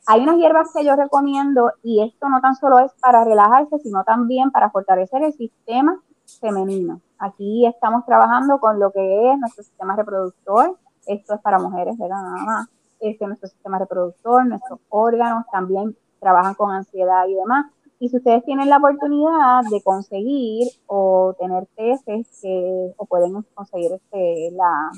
Hay 0.07 0.21
unas 0.21 0.37
hierbas 0.37 0.69
que 0.73 0.83
yo 0.83 0.95
recomiendo 0.95 1.71
y 1.83 2.01
esto 2.01 2.29
no 2.29 2.41
tan 2.41 2.55
solo 2.55 2.79
es 2.79 2.91
para 2.99 3.23
relajarse, 3.23 3.77
sino 3.79 4.03
también 4.03 4.49
para 4.51 4.71
fortalecer 4.71 5.23
el 5.23 5.33
sistema 5.33 5.99
femenino. 6.39 7.01
Aquí 7.19 7.65
estamos 7.65 8.05
trabajando 8.05 8.59
con 8.59 8.79
lo 8.79 8.91
que 8.91 9.31
es 9.31 9.39
nuestro 9.39 9.63
sistema 9.63 9.95
reproductor. 9.95 10.77
Esto 11.05 11.35
es 11.35 11.41
para 11.41 11.59
mujeres, 11.59 11.97
¿verdad? 11.97 12.21
Nada 12.21 12.43
más. 12.43 12.67
Este 12.99 13.23
es 13.23 13.27
nuestro 13.27 13.49
sistema 13.49 13.79
reproductor, 13.79 14.45
nuestros 14.45 14.79
órganos 14.89 15.45
también 15.51 15.95
trabajan 16.19 16.55
con 16.55 16.71
ansiedad 16.71 17.27
y 17.27 17.35
demás. 17.35 17.67
Y 17.99 18.09
si 18.09 18.17
ustedes 18.17 18.43
tienen 18.43 18.69
la 18.69 18.77
oportunidad 18.77 19.61
de 19.69 19.81
conseguir 19.81 20.67
o 20.87 21.33
tener 21.39 21.65
tesis 21.75 22.27
que, 22.41 22.93
o 22.97 23.05
pueden 23.05 23.41
conseguir 23.53 23.93
este, 23.93 24.51
la, 24.51 24.91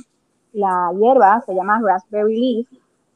la 0.54 0.92
hierba, 0.98 1.42
se 1.42 1.54
llama 1.54 1.80
raspberry 1.84 2.40
leaf, 2.40 2.68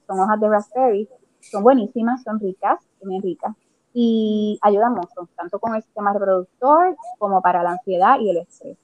son 0.08 0.20
hojas 0.20 0.40
de 0.40 0.50
raspberry, 0.50 1.10
son 1.40 1.64
buenísimas, 1.64 2.22
son 2.24 2.40
ricas, 2.40 2.80
son 3.00 3.22
ricas. 3.22 3.56
y 3.94 4.58
ayuda 4.62 4.90
mucho, 4.90 5.28
tanto 5.36 5.60
con 5.60 5.76
el 5.76 5.84
sistema 5.84 6.14
reproductor 6.14 6.96
como 7.18 7.42
para 7.42 7.64
la 7.64 7.72
ansiedad 7.72 8.20
y 8.20 8.30
el 8.30 8.38
estrés. 8.38 8.78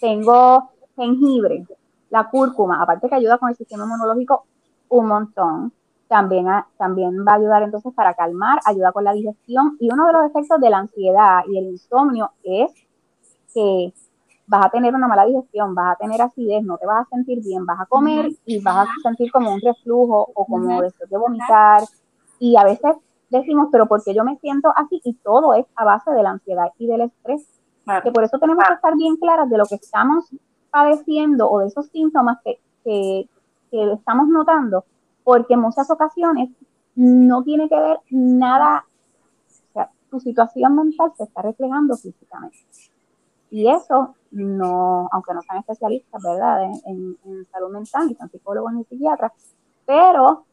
Tengo 0.00 0.70
jengibre, 0.96 1.66
la 2.10 2.28
cúrcuma, 2.28 2.82
aparte 2.82 3.08
que 3.08 3.14
ayuda 3.14 3.38
con 3.38 3.48
el 3.50 3.56
sistema 3.56 3.84
inmunológico 3.84 4.44
un 4.88 5.06
montón, 5.06 5.72
también, 6.08 6.46
también 6.78 7.24
va 7.26 7.32
a 7.32 7.36
ayudar 7.36 7.62
entonces 7.62 7.92
para 7.94 8.14
calmar, 8.14 8.60
ayuda 8.64 8.92
con 8.92 9.04
la 9.04 9.12
digestión 9.12 9.76
y 9.78 9.92
uno 9.92 10.06
de 10.06 10.12
los 10.14 10.24
efectos 10.26 10.60
de 10.60 10.70
la 10.70 10.78
ansiedad 10.78 11.40
y 11.46 11.58
el 11.58 11.66
insomnio 11.66 12.30
es 12.42 12.72
que 13.52 13.92
vas 14.46 14.66
a 14.66 14.70
tener 14.70 14.94
una 14.94 15.06
mala 15.06 15.26
digestión, 15.26 15.74
vas 15.74 15.94
a 15.94 15.96
tener 15.96 16.20
acidez, 16.22 16.64
no 16.64 16.78
te 16.78 16.86
vas 16.86 17.06
a 17.06 17.10
sentir 17.10 17.42
bien, 17.42 17.66
vas 17.66 17.80
a 17.80 17.86
comer 17.86 18.30
y 18.46 18.60
vas 18.62 18.88
a 18.88 19.02
sentir 19.02 19.30
como 19.30 19.52
un 19.52 19.60
reflujo 19.60 20.30
o 20.34 20.44
como 20.46 20.80
deseo 20.80 21.06
de 21.06 21.18
vomitar. 21.18 21.82
Y 22.38 22.56
a 22.56 22.64
veces 22.64 22.96
decimos, 23.28 23.68
pero 23.70 23.86
¿por 23.86 24.02
qué 24.02 24.14
yo 24.14 24.24
me 24.24 24.38
siento 24.38 24.72
así? 24.74 25.00
Y 25.04 25.14
todo 25.14 25.52
es 25.54 25.66
a 25.76 25.84
base 25.84 26.10
de 26.12 26.22
la 26.22 26.30
ansiedad 26.30 26.68
y 26.78 26.86
del 26.86 27.02
estrés. 27.02 27.46
Que 28.02 28.10
por 28.10 28.24
eso 28.24 28.38
tenemos 28.38 28.64
que 28.66 28.74
estar 28.74 28.94
bien 28.96 29.16
claras 29.16 29.48
de 29.48 29.56
lo 29.56 29.64
que 29.64 29.76
estamos 29.76 30.26
padeciendo 30.70 31.50
o 31.50 31.60
de 31.60 31.68
esos 31.68 31.86
síntomas 31.86 32.38
que, 32.44 32.60
que, 32.84 33.28
que 33.70 33.92
estamos 33.92 34.28
notando, 34.28 34.84
porque 35.24 35.54
en 35.54 35.60
muchas 35.60 35.90
ocasiones 35.90 36.50
no 36.94 37.42
tiene 37.42 37.68
que 37.68 37.78
ver 37.78 38.00
nada, 38.10 38.84
o 39.46 39.72
sea, 39.72 39.90
tu 40.10 40.20
situación 40.20 40.74
mental 40.74 41.12
se 41.16 41.24
está 41.24 41.42
reflejando 41.42 41.96
físicamente. 41.96 42.58
Y 43.50 43.68
eso 43.68 44.14
no, 44.30 45.08
aunque 45.10 45.32
no 45.32 45.42
sean 45.42 45.58
especialistas, 45.58 46.22
¿verdad?, 46.22 46.70
en, 46.84 47.16
salud 47.50 47.70
mental, 47.72 48.08
ni 48.08 48.14
son 48.14 48.28
psicólogos 48.28 48.72
ni 48.72 48.84
psiquiatras, 48.84 49.32
pero 49.86 50.44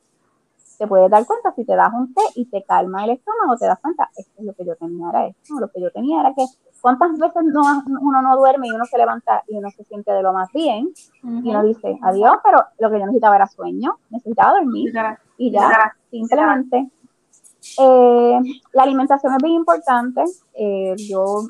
te 0.77 0.87
puedes 0.87 1.09
dar 1.09 1.25
cuenta 1.25 1.53
si 1.55 1.65
te 1.65 1.75
das 1.75 1.91
un 1.93 2.13
té 2.13 2.21
y 2.35 2.45
te 2.45 2.63
calma 2.63 3.05
el 3.05 3.11
estómago, 3.11 3.57
te 3.57 3.65
das 3.65 3.79
cuenta, 3.79 4.09
esto 4.15 4.33
es 4.37 4.45
lo 4.45 4.53
que 4.53 4.65
yo 4.65 4.75
tenía, 4.75 5.09
era 5.09 5.27
esto, 5.27 5.59
lo 5.59 5.69
que 5.69 5.81
yo 5.81 5.91
tenía 5.91 6.21
era 6.21 6.33
que 6.33 6.45
cuántas 6.81 7.17
veces 7.17 7.43
no, 7.45 7.61
uno 8.01 8.21
no 8.21 8.37
duerme 8.37 8.67
y 8.67 8.71
uno 8.71 8.85
se 8.85 8.97
levanta 8.97 9.43
y 9.47 9.57
uno 9.57 9.69
se 9.71 9.83
siente 9.85 10.11
de 10.11 10.21
lo 10.21 10.33
más 10.33 10.51
bien 10.51 10.91
y 11.23 11.49
uno 11.49 11.63
dice, 11.63 11.97
adiós, 12.01 12.37
pero 12.43 12.63
lo 12.79 12.91
que 12.91 12.99
yo 12.99 13.05
necesitaba 13.05 13.35
era 13.35 13.47
sueño, 13.47 13.97
necesitaba 14.09 14.59
dormir 14.59 14.93
y 15.37 15.51
ya, 15.51 15.95
simplemente. 16.11 16.89
Eh, 17.79 18.39
la 18.73 18.83
alimentación 18.83 19.33
es 19.33 19.41
bien 19.41 19.55
importante, 19.55 20.23
eh, 20.53 20.93
yo 20.97 21.49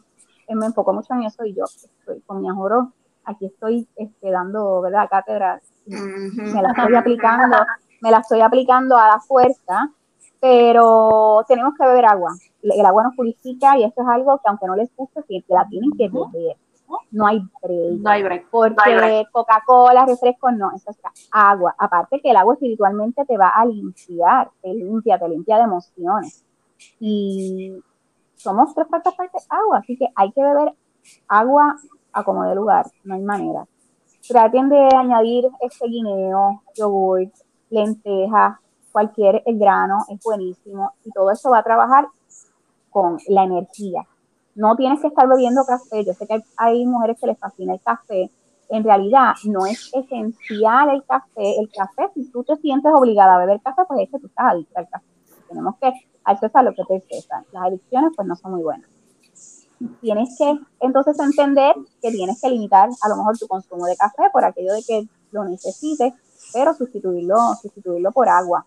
me 0.54 0.68
enfoco 0.68 0.94
mucho 0.94 1.14
en 1.14 1.24
eso 1.24 1.44
y 1.44 1.54
yo 1.54 1.66
estoy 1.66 2.22
con 2.22 2.42
mi 2.42 2.50
ajoro, 2.50 2.94
aquí 3.26 3.48
estoy 3.48 3.88
este, 3.96 4.32
dando, 4.32 4.82
¿verdad? 4.82 5.10
Cátedra, 5.10 5.62
me 5.86 6.62
la 6.62 6.70
estoy 6.70 6.96
aplicando, 6.96 7.58
me 8.02 8.12
la 8.12 8.20
estoy 8.20 8.42
aplicando 8.42 8.98
a 8.98 9.08
la 9.08 9.20
fuerza, 9.20 9.92
pero 10.40 11.44
tenemos 11.48 11.74
que 11.78 11.86
beber 11.86 12.06
agua. 12.06 12.32
El 12.62 12.86
agua 12.86 13.04
nos 13.04 13.16
purifica 13.16 13.78
y 13.78 13.84
esto 13.84 14.02
es 14.02 14.08
algo 14.08 14.38
que 14.38 14.48
aunque 14.48 14.68
no 14.68 14.76
les 14.76 14.96
guste, 14.96 15.24
que 15.24 15.44
la 15.50 15.68
tienen 15.68 15.92
que 15.98 16.10
beber. 16.10 16.58
No 17.12 17.26
hay 17.26 17.40
break. 17.62 18.00
No 18.00 18.10
hay 18.10 18.24
break. 18.24 18.50
Porque 18.50 19.26
Coca-Cola, 19.32 20.06
refresco, 20.06 20.52
no, 20.52 20.72
eso 20.76 20.92
es 20.92 20.98
agua. 21.32 21.76
Aparte 21.78 22.22
que 22.22 22.30
el 22.30 22.36
agua 22.36 22.54
espiritualmente 22.54 23.26
te 23.26 23.38
va 23.38 23.50
a 23.50 23.66
limpiar, 23.66 24.50
te 24.62 24.74
limpia, 24.74 25.18
te 25.18 25.30
limpia 25.30 25.58
de 25.58 25.64
emociones. 25.64 26.46
Y 27.00 27.82
somos 28.36 28.74
tres 28.76 28.88
cuartas 28.88 29.16
partes 29.16 29.48
agua, 29.50 29.80
así 29.80 29.98
que 29.98 30.08
hay 30.16 30.32
que 30.32 30.44
beber 30.44 30.74
agua 31.28 31.76
a 32.14 32.24
como 32.24 32.44
de 32.44 32.56
lugar, 32.56 32.86
no 33.04 33.16
hay 33.16 33.22
manera. 33.22 33.66
Traten 34.28 34.70
de 34.70 34.90
añadir 34.96 35.46
este 35.62 35.88
guineo, 35.88 36.62
yogur, 36.76 37.28
lentejas, 37.70 38.58
cualquier 38.92 39.44
grano, 39.46 40.06
es 40.10 40.20
buenísimo 40.24 40.94
y 41.04 41.12
todo 41.12 41.32
eso 41.32 41.50
va 41.50 41.60
a 41.60 41.64
trabajar 41.64 42.08
con 42.90 43.18
la 43.28 43.44
energía. 43.44 44.08
No 44.56 44.76
tienes 44.76 45.02
que 45.02 45.08
estar 45.08 45.28
bebiendo 45.28 45.66
café, 45.66 46.06
yo 46.06 46.14
sé 46.14 46.26
que 46.28 46.42
hay, 46.58 46.86
mujeres 46.86 47.20
que 47.20 47.28
les 47.28 47.38
fascina 47.38 47.74
el 47.74 47.82
café, 47.82 48.32
en 48.70 48.84
realidad 48.84 49.34
no 49.44 49.66
es 49.66 49.92
esencial 49.94 50.90
el 50.90 51.04
café. 51.04 51.60
El 51.60 51.70
café, 51.72 52.10
si 52.16 52.32
tú 52.32 52.44
te 52.44 52.56
sientes 52.58 52.92
obligada 52.96 53.36
a 53.36 53.40
beber 53.40 53.62
café, 53.62 53.84
pues 53.88 54.02
es 54.02 54.10
que 54.10 54.20
tú 54.20 54.28
estás 54.28 54.54
adicta 54.54 54.80
al 54.80 54.90
café. 54.90 55.06
Tenemos 55.48 55.76
que 55.80 55.94
a 56.26 56.64
lo 56.64 56.74
que 56.74 56.84
te 56.86 57.02
cesa. 57.02 57.46
Las 57.52 57.64
adicciones 57.66 58.12
pues 58.16 58.28
no 58.28 58.36
son 58.36 58.52
muy 58.54 58.64
buenas. 58.64 58.90
Tienes 60.02 60.36
que 60.38 60.58
entonces 60.80 61.20
entender 61.20 61.76
que 62.02 62.12
tienes 62.12 62.42
que 62.42 62.50
limitar 62.50 62.90
a 63.02 63.10
lo 63.10 63.18
mejor 63.18 63.38
tu 63.38 63.48
consumo 63.48 63.86
de 63.86 63.96
café 63.96 64.24
por 64.32 64.44
aquello 64.44 64.74
de 64.74 64.84
que 64.84 65.08
lo 65.32 65.44
necesites, 65.44 66.14
pero 66.54 66.74
sustituirlo, 66.74 67.36
sustituirlo 67.62 68.12
por 68.12 68.30
agua. 68.30 68.66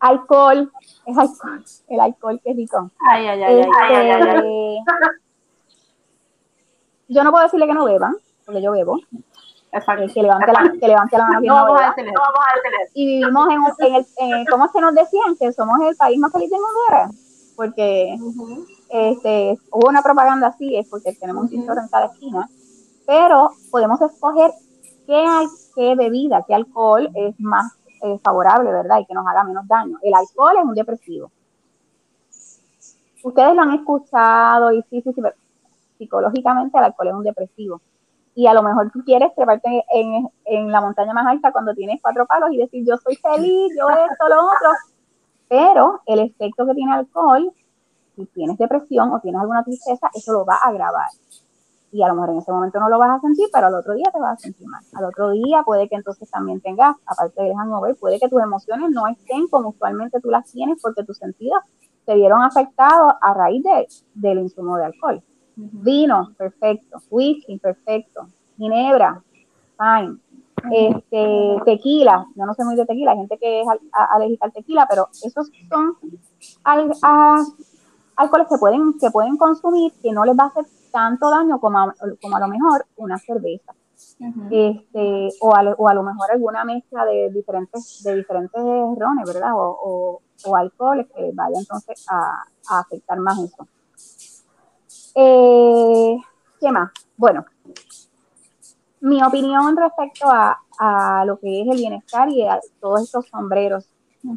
Alcohol, 0.00 0.72
es 1.04 1.18
alcohol, 1.18 1.64
el 1.88 2.00
alcohol 2.00 2.40
que 2.42 2.50
es 2.50 2.56
rico. 2.56 2.90
Ay, 3.10 3.26
ay, 3.26 3.42
ay, 3.42 3.60
este, 3.60 4.78
Yo 7.08 7.22
no 7.22 7.30
puedo 7.30 7.44
decirle 7.44 7.66
que 7.66 7.74
no 7.74 7.84
beban, 7.84 8.16
porque 8.46 8.62
yo 8.62 8.72
bebo, 8.72 8.98
que 9.70 10.22
levante 10.22 10.52
la, 10.52 10.72
que 10.80 10.88
levante 10.88 11.18
la 11.18 11.26
mano. 11.26 11.40
No 11.42 11.54
vamos, 11.54 11.80
a 11.80 11.88
detener, 11.90 12.14
Y 12.94 13.06
vivimos 13.06 13.48
en, 13.48 13.86
en 13.86 13.94
el, 13.94 14.06
en, 14.18 14.46
¿cómo 14.46 14.64
es 14.64 14.72
que 14.72 14.80
nos 14.80 14.94
decían? 14.94 15.36
Que 15.38 15.52
somos 15.52 15.80
el 15.82 15.96
país 15.96 16.18
más 16.18 16.32
feliz 16.32 16.50
del 16.50 16.60
mundo 16.60 17.14
Porque 17.56 18.16
este, 18.88 19.58
hubo 19.70 19.88
una 19.88 20.02
propaganda 20.02 20.48
así, 20.48 20.76
es 20.76 20.88
porque 20.88 21.12
tenemos 21.12 21.50
un 21.52 21.68
uh 21.68 21.72
en 21.72 21.88
cada 21.88 22.06
esquina, 22.06 22.48
pero 23.06 23.50
podemos 23.70 24.00
escoger 24.00 24.50
qué, 25.10 25.26
qué 25.74 25.94
bebida, 25.96 26.44
qué 26.46 26.54
alcohol 26.54 27.10
es 27.14 27.34
más 27.40 27.72
eh, 28.02 28.18
favorable, 28.22 28.70
¿verdad? 28.70 29.00
Y 29.00 29.06
que 29.06 29.14
nos 29.14 29.26
haga 29.26 29.42
menos 29.42 29.66
daño. 29.66 29.98
El 30.02 30.14
alcohol 30.14 30.54
es 30.56 30.64
un 30.64 30.74
depresivo. 30.74 31.32
Ustedes 33.24 33.54
lo 33.56 33.62
han 33.62 33.74
escuchado 33.74 34.72
y 34.72 34.82
sí, 34.82 35.02
sí, 35.02 35.12
sí, 35.12 35.20
pero 35.20 35.34
psicológicamente 35.98 36.78
el 36.78 36.84
alcohol 36.84 37.08
es 37.08 37.14
un 37.14 37.24
depresivo 37.24 37.80
y 38.34 38.46
a 38.46 38.54
lo 38.54 38.62
mejor 38.62 38.90
tú 38.92 39.02
quieres 39.04 39.34
treparte 39.34 39.84
en, 39.92 40.28
en, 40.44 40.70
la 40.70 40.80
montaña 40.80 41.12
más 41.12 41.26
alta 41.26 41.52
cuando 41.52 41.74
tienes 41.74 42.00
cuatro 42.00 42.24
palos 42.26 42.50
y 42.52 42.58
decir 42.58 42.86
yo 42.86 42.96
soy 42.96 43.16
feliz, 43.16 43.72
yo 43.76 43.88
esto, 43.90 44.28
lo 44.28 44.36
otro, 44.36 44.70
pero 45.48 46.00
el 46.06 46.20
efecto 46.20 46.64
que 46.64 46.74
tiene 46.74 46.94
alcohol, 46.94 47.52
si 48.16 48.24
tienes 48.26 48.56
depresión 48.56 49.12
o 49.12 49.20
tienes 49.20 49.40
alguna 49.40 49.64
tristeza, 49.64 50.08
eso 50.14 50.32
lo 50.32 50.44
va 50.46 50.54
a 50.54 50.68
agravar. 50.68 51.08
Y 51.92 52.02
a 52.02 52.08
lo 52.08 52.14
mejor 52.14 52.30
en 52.30 52.38
ese 52.38 52.52
momento 52.52 52.78
no 52.78 52.88
lo 52.88 52.98
vas 52.98 53.18
a 53.18 53.20
sentir, 53.20 53.48
pero 53.52 53.66
al 53.66 53.74
otro 53.74 53.94
día 53.94 54.10
te 54.12 54.20
vas 54.20 54.34
a 54.34 54.42
sentir 54.42 54.66
mal. 54.68 54.82
Al 54.94 55.04
otro 55.06 55.30
día 55.30 55.62
puede 55.64 55.88
que 55.88 55.96
entonces 55.96 56.30
también 56.30 56.60
tengas, 56.60 56.96
aparte 57.04 57.42
del 57.42 57.54
hangover, 57.56 57.96
puede 57.96 58.20
que 58.20 58.28
tus 58.28 58.40
emociones 58.40 58.90
no 58.90 59.08
estén 59.08 59.48
como 59.48 59.70
usualmente 59.70 60.20
tú 60.20 60.30
las 60.30 60.50
tienes 60.50 60.80
porque 60.80 61.04
tus 61.04 61.18
sentidos 61.18 61.60
se 62.06 62.14
vieron 62.14 62.42
afectados 62.42 63.12
a 63.20 63.34
raíz 63.34 63.62
de, 63.64 63.88
del 64.14 64.38
insumo 64.38 64.76
de 64.76 64.86
alcohol. 64.86 65.22
Vino, 65.56 66.32
perfecto. 66.36 66.98
Whisky, 67.10 67.58
perfecto. 67.58 68.26
Ginebra, 68.56 69.22
fine. 69.76 70.18
Este, 70.70 71.56
tequila, 71.64 72.26
yo 72.34 72.44
no 72.44 72.52
sé 72.54 72.64
muy 72.64 72.76
de 72.76 72.84
tequila, 72.84 73.12
hay 73.12 73.18
gente 73.18 73.38
que 73.38 73.62
es 73.62 73.66
alérgica 73.92 74.44
al 74.44 74.52
tequila, 74.52 74.86
pero 74.88 75.08
esos 75.24 75.50
son 75.70 75.96
alcoholes 78.14 78.46
que 78.46 78.58
pueden, 78.58 78.98
que 78.98 79.10
pueden 79.10 79.38
consumir 79.38 79.92
que 80.02 80.12
no 80.12 80.24
les 80.26 80.36
va 80.36 80.44
a 80.44 80.46
hacer 80.48 80.66
tanto 80.90 81.30
daño 81.30 81.60
como 81.60 81.78
a, 81.78 81.94
como 82.20 82.36
a 82.36 82.40
lo 82.40 82.48
mejor 82.48 82.86
una 82.96 83.18
cerveza. 83.18 83.74
este, 84.50 85.28
o, 85.40 85.54
a, 85.54 85.62
o 85.76 85.88
a 85.88 85.94
lo 85.94 86.02
mejor 86.02 86.30
alguna 86.30 86.64
mezcla 86.64 87.04
de 87.04 87.30
diferentes, 87.30 88.02
de 88.02 88.16
diferentes 88.16 88.62
rones, 88.62 89.26
¿verdad? 89.26 89.52
O, 89.54 90.20
o, 90.44 90.56
alcoholes 90.56 91.06
que 91.14 91.30
vaya 91.34 91.58
entonces 91.58 92.04
a, 92.08 92.44
a 92.70 92.78
afectar 92.80 93.18
más 93.18 93.38
eso. 93.38 93.66
Eh, 95.14 96.16
¿Qué 96.60 96.72
más? 96.72 96.90
Bueno, 97.16 97.44
mi 99.00 99.22
opinión 99.22 99.76
respecto 99.76 100.26
a, 100.28 100.56
lo 101.26 101.38
que 101.38 101.60
es 101.60 101.68
el 101.68 101.76
bienestar 101.76 102.30
y 102.30 102.42
a 102.42 102.58
todos 102.80 103.02
estos 103.02 103.26
sombreros 103.28 103.86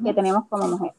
que 0.04 0.14
tenemos 0.14 0.46
como 0.50 0.68
mujer. 0.68 0.92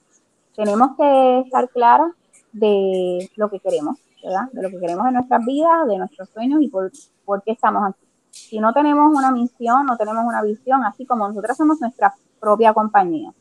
Tenemos 0.56 0.96
que 0.96 1.40
estar 1.40 1.68
claros 1.68 2.12
de 2.52 3.30
lo 3.36 3.50
que 3.50 3.60
queremos, 3.60 3.98
¿verdad? 4.24 4.48
De 4.52 4.62
lo 4.62 4.70
que 4.70 4.80
queremos 4.80 5.06
en 5.06 5.14
nuestras 5.14 5.44
vidas, 5.44 5.86
de 5.86 5.98
nuestros 5.98 6.28
sueños 6.30 6.62
y 6.62 6.68
por, 6.68 6.90
por 7.24 7.42
qué 7.42 7.52
estamos 7.52 7.82
aquí. 7.88 8.06
Si 8.30 8.58
no 8.58 8.72
tenemos 8.72 9.14
una 9.14 9.30
misión, 9.30 9.86
no 9.86 9.96
tenemos 9.96 10.24
una 10.24 10.42
visión, 10.42 10.84
así 10.84 11.06
como 11.06 11.28
nosotras 11.28 11.56
somos 11.56 11.80
nuestra 11.80 12.14
propia 12.40 12.74
compañía, 12.74 13.32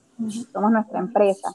somos 0.51 0.71
nuestra 0.71 0.99
empresa. 0.99 1.53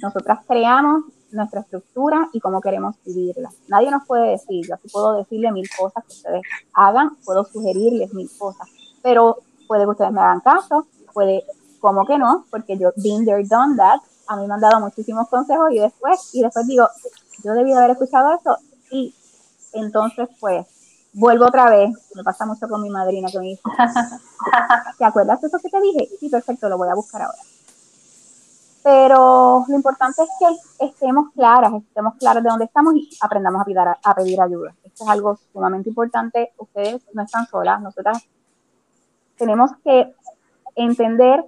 Nosotras 0.00 0.40
creamos 0.46 1.04
nuestra 1.32 1.60
estructura 1.60 2.28
y 2.32 2.40
cómo 2.40 2.60
queremos 2.60 2.96
vivirla. 3.04 3.50
Nadie 3.66 3.90
nos 3.90 4.06
puede 4.06 4.30
decir, 4.30 4.66
yo 4.66 4.74
aquí 4.74 4.88
puedo 4.88 5.14
decirle 5.14 5.50
mil 5.50 5.68
cosas 5.76 6.04
que 6.04 6.12
ustedes 6.12 6.42
hagan, 6.72 7.16
puedo 7.24 7.44
sugerirles 7.44 8.14
mil 8.14 8.30
cosas, 8.38 8.68
pero 9.02 9.38
puede 9.66 9.84
que 9.84 9.90
ustedes 9.90 10.12
me 10.12 10.20
hagan 10.20 10.40
caso, 10.40 10.86
puede, 11.12 11.44
como 11.80 12.06
que 12.06 12.16
no, 12.16 12.46
porque 12.50 12.78
yo, 12.78 12.92
been 12.96 13.24
there, 13.24 13.44
done 13.44 13.76
that, 13.76 14.00
a 14.28 14.36
mí 14.36 14.46
me 14.46 14.54
han 14.54 14.60
dado 14.60 14.80
muchísimos 14.80 15.28
consejos 15.28 15.70
y 15.72 15.78
después, 15.78 16.30
y 16.34 16.42
después 16.42 16.66
digo, 16.66 16.86
yo 17.44 17.52
debí 17.54 17.72
haber 17.72 17.90
escuchado 17.90 18.32
eso 18.32 18.58
y 18.90 19.14
entonces 19.72 20.28
pues 20.40 20.66
vuelvo 21.12 21.46
otra 21.46 21.68
vez, 21.70 21.90
me 22.14 22.22
pasa 22.22 22.46
mucho 22.46 22.68
con 22.68 22.82
mi 22.82 22.90
madrina 22.90 23.28
que 23.30 23.38
me 23.38 23.46
dice, 23.46 23.62
¿te 24.98 25.04
acuerdas 25.04 25.40
de 25.40 25.48
eso 25.48 25.58
que 25.58 25.68
te 25.68 25.80
dije? 25.80 26.08
Sí, 26.18 26.28
perfecto, 26.28 26.68
lo 26.68 26.78
voy 26.78 26.88
a 26.88 26.94
buscar 26.94 27.22
ahora. 27.22 27.38
Pero 28.82 29.64
lo 29.68 29.74
importante 29.74 30.22
es 30.22 30.28
que 30.38 30.86
estemos 30.86 31.32
claras, 31.34 31.72
estemos 31.74 32.14
claras 32.14 32.42
de 32.42 32.48
dónde 32.48 32.64
estamos 32.66 32.94
y 32.94 33.10
aprendamos 33.20 33.60
a 33.60 33.64
pedir, 33.64 33.78
a 33.80 34.14
pedir 34.14 34.40
ayuda. 34.40 34.74
Esto 34.84 35.04
es 35.04 35.10
algo 35.10 35.38
sumamente 35.52 35.88
importante. 35.88 36.52
Ustedes 36.56 37.02
no 37.12 37.22
están 37.22 37.46
solas, 37.48 37.82
nosotras 37.82 38.22
tenemos 39.36 39.72
que 39.84 40.14
entender 40.74 41.44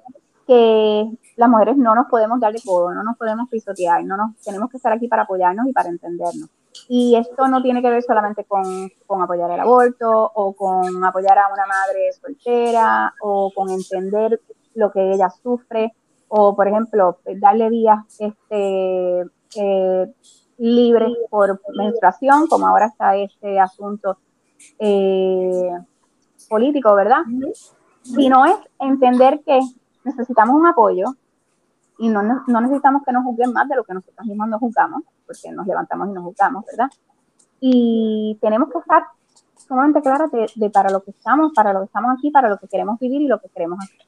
que 0.47 1.09
las 1.41 1.49
mujeres 1.49 1.79
no 1.79 1.95
nos 1.95 2.07
podemos 2.07 2.39
dar 2.39 2.53
de 2.53 2.61
codo, 2.63 2.93
no 2.93 3.03
nos 3.03 3.17
podemos 3.17 3.49
pisotear, 3.49 4.05
no 4.05 4.15
nos 4.15 4.37
tenemos 4.43 4.69
que 4.69 4.77
estar 4.77 4.93
aquí 4.93 5.09
para 5.09 5.23
apoyarnos 5.23 5.67
y 5.69 5.73
para 5.73 5.89
entendernos. 5.89 6.51
Y 6.87 7.17
esto 7.17 7.49
no 7.49 7.63
tiene 7.63 7.81
que 7.81 7.89
ver 7.89 8.03
solamente 8.03 8.45
con, 8.45 8.63
con, 9.07 9.23
apoyar 9.23 9.51
el 9.51 9.61
aborto 9.61 10.11
o 10.35 10.53
con 10.53 11.03
apoyar 11.03 11.39
a 11.39 11.49
una 11.51 11.65
madre 11.65 12.13
soltera 12.13 13.15
o 13.23 13.51
con 13.55 13.71
entender 13.71 14.39
lo 14.75 14.93
que 14.93 15.15
ella 15.15 15.31
sufre 15.31 15.95
o, 16.29 16.55
por 16.55 16.69
ejemplo, 16.69 17.17
darle 17.41 17.71
vías 17.71 18.05
este, 18.19 19.23
eh, 19.57 20.15
libres 20.59 21.17
por 21.31 21.59
menstruación, 21.75 22.49
como 22.49 22.67
ahora 22.67 22.85
está 22.85 23.17
este 23.17 23.59
asunto 23.59 24.19
eh, 24.79 25.71
político, 26.51 26.95
¿verdad? 26.95 27.23
Sino 28.03 28.45
es 28.45 28.57
entender 28.79 29.41
que 29.47 29.59
necesitamos 30.05 30.55
un 30.55 30.67
apoyo 30.67 31.15
y 32.01 32.09
no, 32.09 32.23
no 32.23 32.61
necesitamos 32.63 33.03
que 33.05 33.13
nos 33.13 33.25
juzguen 33.25 33.53
más 33.53 33.69
de 33.69 33.77
lo 33.77 33.85
que 33.85 33.93
nosotros 33.93 34.27
mismos 34.27 34.49
nos 34.49 34.59
juzgamos, 34.59 35.03
porque 35.27 35.53
nos 35.53 35.67
levantamos 35.67 36.09
y 36.09 36.13
nos 36.13 36.25
juzgamos, 36.25 36.65
¿verdad? 36.65 36.89
Y 37.61 38.39
tenemos 38.41 38.71
que 38.71 38.79
estar 38.79 39.05
sumamente 39.69 40.01
claras 40.01 40.31
de, 40.33 40.71
para 40.71 40.89
lo 40.89 41.03
que 41.03 41.11
estamos, 41.11 41.53
para 41.55 41.75
lo 41.75 41.81
que 41.81 41.85
estamos 41.85 42.13
aquí, 42.17 42.31
para 42.31 42.49
lo 42.49 42.57
que 42.57 42.69
queremos 42.69 42.99
vivir 42.99 43.21
y 43.21 43.27
lo 43.27 43.39
que 43.39 43.51
queremos 43.51 43.79
hacer. 43.83 44.07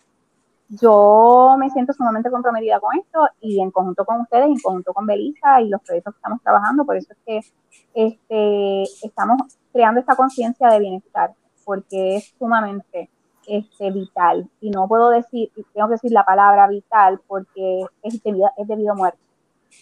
Yo 0.71 1.55
me 1.59 1.69
siento 1.69 1.93
sumamente 1.93 2.31
comprometida 2.31 2.81
con 2.81 2.97
esto 2.97 3.29
y 3.43 3.61
en 3.61 3.71
conjunto 3.71 4.07
con 4.07 4.23
ustedes, 4.23 4.47
en 4.47 4.59
conjunto 4.59 4.95
con 4.95 5.05
Belisa 5.05 5.61
y 5.61 5.69
los 5.69 5.83
proyectos 5.83 6.15
que 6.15 6.19
estamos 6.19 6.41
trabajando, 6.41 6.87
por 6.87 6.97
eso 6.97 7.13
es 7.13 7.19
que 7.27 7.41
este, 7.93 8.83
estamos 9.07 9.39
creando 9.71 10.01
esta 10.01 10.17
conciencia 10.17 10.69
de 10.71 10.81
bienestar, 10.81 11.35
porque 11.67 12.17
es 12.17 12.35
sumamente 12.39 13.11
este, 13.47 13.91
vital. 13.91 14.49
Y 14.61 14.71
no 14.71 14.89
puedo 14.89 15.11
decir, 15.11 15.51
tengo 15.73 15.89
que 15.89 15.95
decir 15.95 16.13
la 16.13 16.25
palabra 16.25 16.69
vital 16.69 17.21
porque 17.27 17.85
es 18.03 18.23
debido, 18.23 18.51
es 18.57 18.67
debido 18.67 18.93
a 18.93 18.97
muerte. 18.97 19.19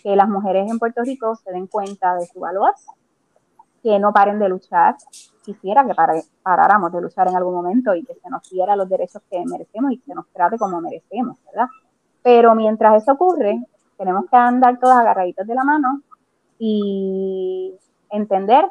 Que 0.02 0.14
las 0.14 0.28
mujeres 0.28 0.70
en 0.70 0.78
Puerto 0.78 1.02
Rico 1.02 1.34
se 1.36 1.50
den 1.50 1.66
cuenta 1.66 2.14
de 2.14 2.26
su 2.26 2.40
valor, 2.40 2.74
que 3.82 3.98
no 3.98 4.12
paren 4.12 4.38
de 4.38 4.48
luchar. 4.48 4.96
Quisiera 5.44 5.84
que 5.84 5.94
paráramos 6.42 6.92
de 6.92 7.00
luchar 7.00 7.28
en 7.28 7.36
algún 7.36 7.54
momento 7.54 7.94
y 7.94 8.04
que 8.04 8.14
se 8.14 8.30
nos 8.30 8.48
diera 8.50 8.76
los 8.76 8.88
derechos 8.88 9.22
que 9.30 9.44
merecemos 9.44 9.92
y 9.92 9.98
que 9.98 10.06
se 10.06 10.14
nos 10.14 10.28
trate 10.28 10.58
como 10.58 10.80
merecemos, 10.80 11.38
¿verdad? 11.46 11.68
Pero 12.22 12.54
mientras 12.54 13.02
eso 13.02 13.12
ocurre, 13.12 13.58
tenemos 13.96 14.26
que 14.30 14.36
andar 14.36 14.78
todas 14.78 14.98
agarraditos 14.98 15.46
de 15.46 15.54
la 15.54 15.64
mano 15.64 16.02
y 16.58 17.74
entender 18.10 18.70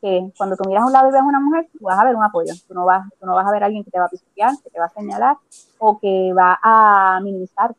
que 0.00 0.30
cuando 0.36 0.56
tú 0.56 0.68
miras 0.68 0.82
a 0.82 0.86
un 0.86 0.92
lado 0.92 1.08
y 1.08 1.12
ves 1.12 1.20
a 1.20 1.24
una 1.24 1.40
mujer, 1.40 1.68
tú 1.72 1.84
vas 1.84 1.98
a 1.98 2.04
ver 2.04 2.16
un 2.16 2.22
apoyo. 2.22 2.52
Tú 2.66 2.74
no 2.74 2.84
vas, 2.84 3.08
tú 3.18 3.26
no 3.26 3.34
vas 3.34 3.46
a 3.46 3.50
ver 3.50 3.62
a 3.62 3.66
alguien 3.66 3.84
que 3.84 3.90
te 3.90 3.98
va 3.98 4.06
a 4.06 4.08
pisotear, 4.08 4.52
que 4.62 4.70
te 4.70 4.78
va 4.78 4.86
a 4.86 4.90
señalar 4.90 5.36
o 5.78 5.98
que 5.98 6.32
va 6.32 6.58
a 6.62 7.20
minimizar. 7.22 7.74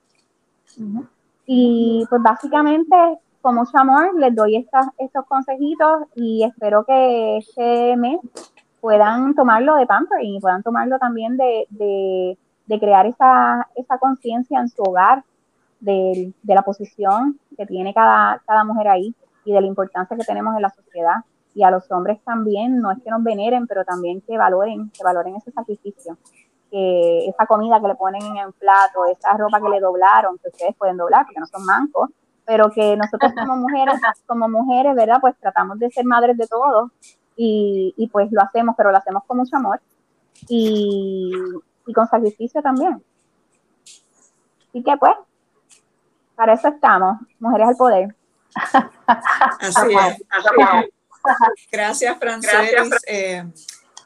Y 1.45 2.05
pues 2.09 2.21
básicamente, 2.21 2.95
con 3.41 3.55
mucho 3.55 3.77
amor, 3.77 4.13
les 4.19 4.35
doy 4.35 4.55
estas, 4.55 4.87
estos 4.97 5.25
consejitos 5.25 6.03
y 6.15 6.43
espero 6.43 6.85
que 6.85 7.37
este 7.37 7.97
mes 7.97 8.19
puedan 8.79 9.35
tomarlo 9.35 9.75
de 9.75 9.85
pampering 9.85 10.35
y 10.35 10.39
puedan 10.39 10.63
tomarlo 10.63 10.97
también 10.97 11.37
de, 11.37 11.67
de, 11.69 12.37
de 12.65 12.79
crear 12.79 13.05
esa, 13.05 13.67
esa 13.75 13.97
conciencia 13.97 14.59
en 14.59 14.69
su 14.69 14.81
hogar 14.81 15.23
de, 15.79 16.33
de, 16.41 16.55
la 16.55 16.61
posición 16.63 17.39
que 17.57 17.65
tiene 17.65 17.93
cada, 17.93 18.41
cada 18.45 18.63
mujer 18.63 18.87
ahí 18.87 19.15
y 19.45 19.53
de 19.53 19.61
la 19.61 19.67
importancia 19.67 20.17
que 20.17 20.23
tenemos 20.23 20.55
en 20.55 20.61
la 20.61 20.69
sociedad 20.69 21.15
y 21.53 21.63
a 21.63 21.71
los 21.71 21.89
hombres 21.91 22.21
también, 22.23 22.79
no 22.79 22.91
es 22.91 22.99
que 23.03 23.09
nos 23.09 23.23
veneren, 23.23 23.67
pero 23.67 23.83
también 23.83 24.21
que 24.21 24.37
valoren, 24.37 24.89
que 24.91 25.03
valoren 25.03 25.35
ese 25.35 25.51
sacrificio, 25.51 26.17
que 26.69 27.27
esa 27.27 27.45
comida 27.45 27.79
que 27.81 27.87
le 27.87 27.95
ponen 27.95 28.21
en 28.21 28.37
el 28.37 28.53
plato, 28.53 29.05
esa 29.05 29.33
ropa 29.33 29.59
que 29.61 29.69
le 29.69 29.79
doblaron, 29.79 30.37
que 30.37 30.49
ustedes 30.49 30.75
pueden 30.75 30.97
doblar 30.97 31.25
porque 31.25 31.39
no 31.39 31.47
son 31.47 31.65
mancos, 31.65 32.09
pero 32.45 32.71
que 32.71 32.95
nosotros 32.95 33.33
como 33.35 33.57
mujeres, 33.57 33.99
como 34.25 34.47
mujeres, 34.47 34.95
¿verdad? 34.95 35.17
Pues 35.19 35.35
tratamos 35.39 35.79
de 35.79 35.89
ser 35.91 36.05
madres 36.05 36.37
de 36.37 36.47
todos 36.47 36.91
y, 37.35 37.93
y 37.97 38.07
pues 38.07 38.31
lo 38.31 38.41
hacemos, 38.41 38.75
pero 38.77 38.91
lo 38.91 38.97
hacemos 38.97 39.23
con 39.25 39.37
mucho 39.37 39.55
amor 39.57 39.81
y, 40.47 41.31
y 41.85 41.93
con 41.93 42.07
sacrificio 42.07 42.61
también. 42.61 43.03
Así 44.69 44.83
que 44.83 44.95
pues, 44.97 45.15
para 46.35 46.53
eso 46.53 46.69
estamos, 46.69 47.19
mujeres 47.39 47.67
al 47.67 47.75
poder. 47.75 48.15
Así 49.07 49.93
es, 49.93 50.23
así 50.29 50.55
es. 50.57 51.00
Gracias, 51.71 52.17
Francelis. 52.19 52.95
Eh, 53.07 53.43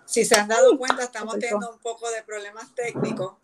si 0.05 0.23
se 0.25 0.35
han 0.35 0.47
dado 0.47 0.77
cuenta, 0.77 1.03
estamos 1.03 1.37
teniendo 1.39 1.71
un 1.71 1.79
poco 1.79 2.09
de 2.11 2.23
problemas 2.23 2.73
técnicos. 2.75 3.35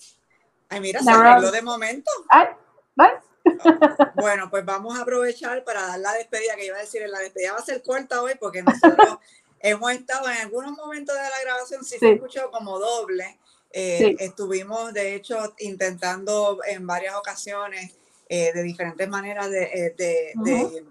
Ay, 0.70 0.80
mira, 0.80 1.02
se 1.02 1.12
arregló 1.12 1.52
de 1.52 1.62
momento. 1.62 2.10
Bueno, 4.16 4.50
pues 4.50 4.64
vamos 4.64 4.98
a 4.98 5.02
aprovechar 5.02 5.64
para 5.64 5.86
dar 5.88 6.00
la 6.00 6.14
despedida, 6.14 6.56
que 6.56 6.68
iba 6.68 6.78
a 6.78 6.82
decir, 6.82 7.02
la 7.10 7.20
despedida 7.20 7.54
va 7.54 7.60
a 7.60 7.66
ser 7.66 7.82
corta 7.82 8.22
hoy 8.22 8.34
porque 8.40 8.62
nosotros 8.62 9.18
hemos 9.60 9.92
estado 9.92 10.30
en 10.30 10.38
algunos 10.38 10.72
momentos 10.78 11.16
de 11.16 11.22
la 11.22 11.42
grabación, 11.44 11.84
si 11.84 11.98
se 11.98 12.14
escuchó 12.14 12.52
como 12.52 12.80
doble. 12.80 13.40
Eh, 13.74 14.16
estuvimos, 14.20 14.94
de 14.94 15.16
hecho, 15.16 15.56
intentando 15.60 16.60
en 16.68 16.86
varias 16.86 17.16
ocasiones, 17.16 17.96
eh, 18.28 18.52
de 18.54 18.64
diferentes 18.64 19.10
maneras, 19.10 19.50
de, 19.50 19.94
de, 19.98 20.86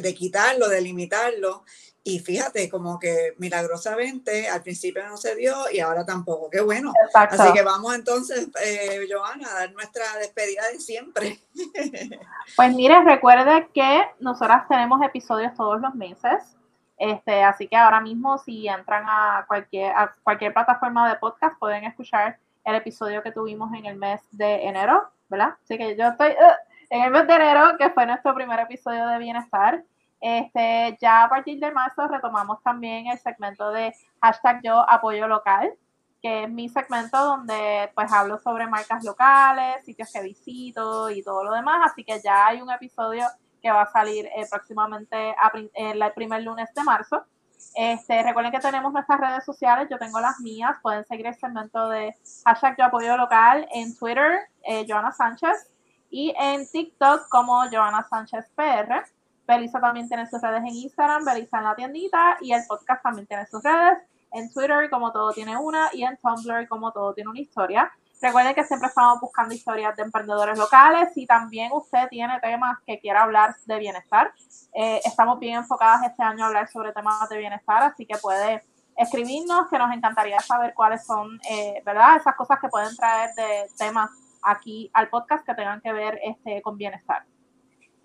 de, 0.00 0.14
quitarlo, 0.14 0.68
de 0.68 0.80
limitarlo. 0.80 1.64
Y 2.06 2.18
fíjate, 2.18 2.68
como 2.68 2.98
que 2.98 3.34
milagrosamente 3.38 4.46
al 4.46 4.62
principio 4.62 5.06
no 5.08 5.16
se 5.16 5.34
dio 5.36 5.54
y 5.72 5.80
ahora 5.80 6.04
tampoco. 6.04 6.50
Qué 6.50 6.60
bueno. 6.60 6.92
Así 7.14 7.52
que 7.54 7.62
vamos 7.62 7.94
entonces, 7.94 8.46
eh, 8.62 9.08
Joana, 9.10 9.48
a 9.48 9.54
dar 9.60 9.72
nuestra 9.72 10.04
despedida 10.20 10.68
de 10.70 10.78
siempre. 10.78 11.38
Pues 12.56 12.74
mire, 12.74 13.02
recuerde 13.02 13.68
que 13.72 14.02
nosotras 14.20 14.68
tenemos 14.68 15.00
episodios 15.02 15.54
todos 15.54 15.80
los 15.80 15.94
meses. 15.94 16.54
Este, 16.98 17.42
así 17.42 17.66
que 17.66 17.76
ahora 17.76 18.02
mismo 18.02 18.36
si 18.36 18.68
entran 18.68 19.04
a 19.08 19.46
cualquier, 19.48 19.90
a 19.96 20.14
cualquier 20.22 20.52
plataforma 20.52 21.08
de 21.08 21.16
podcast 21.16 21.58
pueden 21.58 21.84
escuchar 21.84 22.38
el 22.64 22.74
episodio 22.74 23.22
que 23.22 23.32
tuvimos 23.32 23.72
en 23.74 23.86
el 23.86 23.96
mes 23.96 24.20
de 24.30 24.66
enero, 24.66 25.08
¿verdad? 25.30 25.54
Así 25.64 25.78
que 25.78 25.96
yo 25.96 26.08
estoy 26.08 26.32
uh, 26.32 26.74
en 26.90 27.02
el 27.02 27.10
mes 27.10 27.26
de 27.26 27.34
enero, 27.34 27.76
que 27.78 27.90
fue 27.90 28.06
nuestro 28.06 28.34
primer 28.34 28.60
episodio 28.60 29.06
de 29.08 29.18
bienestar. 29.18 29.82
Este, 30.26 30.96
ya 31.02 31.24
a 31.24 31.28
partir 31.28 31.60
de 31.60 31.70
marzo 31.70 32.08
retomamos 32.08 32.62
también 32.62 33.08
el 33.08 33.18
segmento 33.18 33.70
de 33.70 33.94
hashtag 34.22 34.62
yo 34.64 34.90
apoyo 34.90 35.28
local, 35.28 35.74
que 36.22 36.44
es 36.44 36.50
mi 36.50 36.70
segmento 36.70 37.22
donde 37.22 37.92
pues 37.94 38.10
hablo 38.10 38.38
sobre 38.38 38.66
marcas 38.66 39.04
locales, 39.04 39.84
sitios 39.84 40.10
que 40.10 40.22
visito 40.22 41.10
y 41.10 41.22
todo 41.22 41.44
lo 41.44 41.52
demás. 41.52 41.90
Así 41.92 42.04
que 42.04 42.22
ya 42.24 42.46
hay 42.46 42.62
un 42.62 42.70
episodio 42.70 43.26
que 43.60 43.70
va 43.70 43.82
a 43.82 43.92
salir 43.92 44.24
eh, 44.34 44.46
próximamente 44.50 45.34
el 45.74 46.02
primer 46.14 46.42
lunes 46.42 46.72
de 46.74 46.82
marzo. 46.84 47.26
Este, 47.74 48.22
recuerden 48.22 48.50
que 48.50 48.60
tenemos 48.60 48.94
nuestras 48.94 49.20
redes 49.20 49.44
sociales, 49.44 49.88
yo 49.90 49.98
tengo 49.98 50.20
las 50.20 50.40
mías, 50.40 50.78
pueden 50.80 51.04
seguir 51.04 51.26
el 51.26 51.34
segmento 51.34 51.90
de 51.90 52.14
hashtag 52.46 52.78
yo 52.78 53.16
local 53.18 53.68
en 53.74 53.94
Twitter, 53.94 54.48
eh, 54.62 54.86
Joana 54.88 55.12
Sánchez, 55.12 55.70
y 56.08 56.34
en 56.38 56.66
TikTok 56.66 57.28
como 57.28 57.64
Joana 57.70 58.02
Sánchez 58.08 58.50
PR. 58.56 59.04
Belisa 59.46 59.80
también 59.80 60.08
tiene 60.08 60.26
sus 60.26 60.40
redes 60.40 60.60
en 60.60 60.74
Instagram, 60.74 61.24
Belisa 61.24 61.58
en 61.58 61.64
la 61.64 61.74
tiendita, 61.74 62.38
y 62.40 62.52
el 62.52 62.62
podcast 62.66 63.02
también 63.02 63.26
tiene 63.26 63.46
sus 63.46 63.62
redes 63.62 63.98
en 64.32 64.52
Twitter, 64.52 64.90
como 64.90 65.12
todo 65.12 65.32
tiene 65.32 65.56
una, 65.56 65.90
y 65.92 66.02
en 66.02 66.16
Tumblr, 66.16 66.66
como 66.68 66.92
todo 66.92 67.14
tiene 67.14 67.30
una 67.30 67.40
historia. 67.40 67.92
Recuerden 68.20 68.54
que 68.54 68.64
siempre 68.64 68.88
estamos 68.88 69.20
buscando 69.20 69.54
historias 69.54 69.94
de 69.96 70.02
emprendedores 70.02 70.58
locales 70.58 71.10
y 71.14 71.26
también 71.26 71.70
usted 71.72 72.08
tiene 72.08 72.40
temas 72.40 72.78
que 72.86 72.98
quiera 72.98 73.22
hablar 73.22 73.54
de 73.66 73.78
bienestar. 73.78 74.32
Eh, 74.72 75.00
estamos 75.04 75.38
bien 75.38 75.56
enfocadas 75.56 76.04
este 76.04 76.22
año 76.22 76.44
a 76.44 76.48
hablar 76.48 76.68
sobre 76.68 76.92
temas 76.92 77.28
de 77.28 77.38
bienestar, 77.38 77.82
así 77.82 78.06
que 78.06 78.16
puede 78.16 78.64
escribirnos, 78.96 79.68
que 79.68 79.78
nos 79.78 79.92
encantaría 79.92 80.40
saber 80.40 80.72
cuáles 80.74 81.04
son, 81.04 81.38
eh, 81.50 81.82
¿verdad? 81.84 82.16
Esas 82.16 82.34
cosas 82.34 82.58
que 82.60 82.68
pueden 82.68 82.96
traer 82.96 83.34
de 83.34 83.68
temas 83.76 84.10
aquí 84.42 84.90
al 84.94 85.08
podcast 85.08 85.44
que 85.44 85.54
tengan 85.54 85.80
que 85.80 85.92
ver 85.92 86.18
este, 86.22 86.62
con 86.62 86.76
bienestar. 86.76 87.24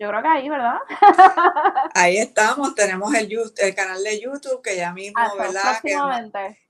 Yo 0.00 0.08
creo 0.08 0.22
que 0.22 0.28
ahí, 0.28 0.48
¿verdad? 0.48 0.78
ahí 1.94 2.16
estamos, 2.16 2.74
tenemos 2.74 3.12
el, 3.14 3.30
el 3.58 3.74
canal 3.74 4.02
de 4.02 4.18
YouTube 4.18 4.62
que 4.62 4.74
ya 4.74 4.94
mismo, 4.94 5.20
¿verdad? 5.38 5.78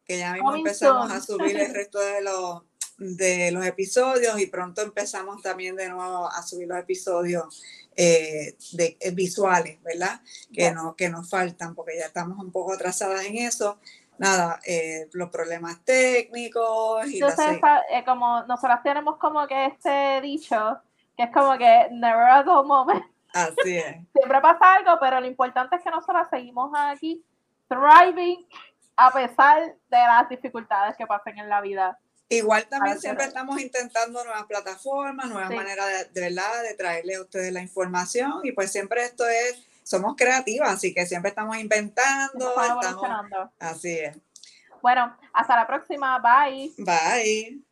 Que, 0.05 0.19
ya 0.19 0.33
mismo 0.33 0.53
empezamos 0.57 1.13
a 1.13 1.21
subir 1.21 1.57
el 1.57 1.73
resto 1.75 2.01
de 2.01 2.23
los, 2.23 2.65
de 2.99 3.53
los 3.53 3.65
episodios 3.65 4.41
y 4.41 4.47
pronto 4.47 4.83
empezamos 4.83 5.41
también 5.43 5.77
de 5.77 5.89
nuevo 5.89 6.29
a 6.29 6.43
subir 6.43 6.67
los 6.67 6.79
episodios 6.79 7.63
eh, 7.95 8.57
de, 8.73 8.97
eh, 8.99 9.13
visuales, 9.13 9.81
¿verdad? 9.85 10.21
Que, 10.53 10.73
no, 10.73 10.97
que 10.97 11.09
nos 11.09 11.31
faltan 11.31 11.77
porque 11.77 11.97
ya 11.97 12.07
estamos 12.07 12.37
un 12.37 12.51
poco 12.51 12.73
atrasadas 12.73 13.25
en 13.27 13.37
eso. 13.37 13.79
Nada, 14.19 14.59
eh, 14.67 15.09
los 15.13 15.31
problemas 15.31 15.85
técnicos. 15.85 17.07
Y 17.07 17.21
Entonces, 17.21 17.61
como 18.05 18.43
nosotras 18.43 18.83
tenemos 18.83 19.19
como 19.19 19.47
que 19.47 19.67
este 19.67 20.21
dicho 20.21 20.81
que 21.17 21.23
es 21.23 21.31
como 21.33 21.57
que 21.57 21.89
never 21.93 22.29
a 22.29 22.43
dull 22.43 22.67
moment. 22.67 23.05
Así 23.33 23.79
es. 23.79 23.97
Siempre 24.13 24.41
pasa 24.41 24.75
algo, 24.75 24.99
pero 25.01 25.21
lo 25.21 25.27
importante 25.27 25.77
es 25.77 25.83
que 25.83 25.91
nosotros 25.91 26.27
seguimos 26.31 26.71
aquí 26.75 27.25
thriving 27.69 28.47
a 28.97 29.11
pesar 29.13 29.63
de 29.63 29.97
las 29.97 30.29
dificultades 30.29 30.97
que 30.97 31.07
pasen 31.07 31.39
en 31.39 31.49
la 31.49 31.61
vida. 31.61 31.99
Igual 32.29 32.67
también 32.69 33.01
siempre 33.01 33.25
estamos 33.25 33.61
intentando 33.61 34.23
nuevas 34.23 34.45
plataformas, 34.45 35.29
nuevas 35.29 35.51
maneras 35.51 36.13
de, 36.13 36.21
verdad 36.21 36.63
de 36.63 36.75
traerle 36.75 37.17
a 37.17 37.23
ustedes 37.23 37.53
la 37.53 37.61
información 37.61 38.41
y 38.45 38.53
pues 38.53 38.71
siempre 38.71 39.03
esto 39.03 39.27
es, 39.27 39.67
somos 39.83 40.15
creativas, 40.17 40.71
así 40.71 40.95
que 40.95 41.07
siempre 41.07 41.31
estamos 41.31 41.57
inventando. 41.57 42.51
Estamos, 42.51 43.51
así 43.59 43.99
es. 43.99 44.17
Bueno, 44.81 45.17
hasta 45.33 45.57
la 45.57 45.67
próxima. 45.67 46.19
Bye. 46.21 46.73
Bye. 46.79 47.70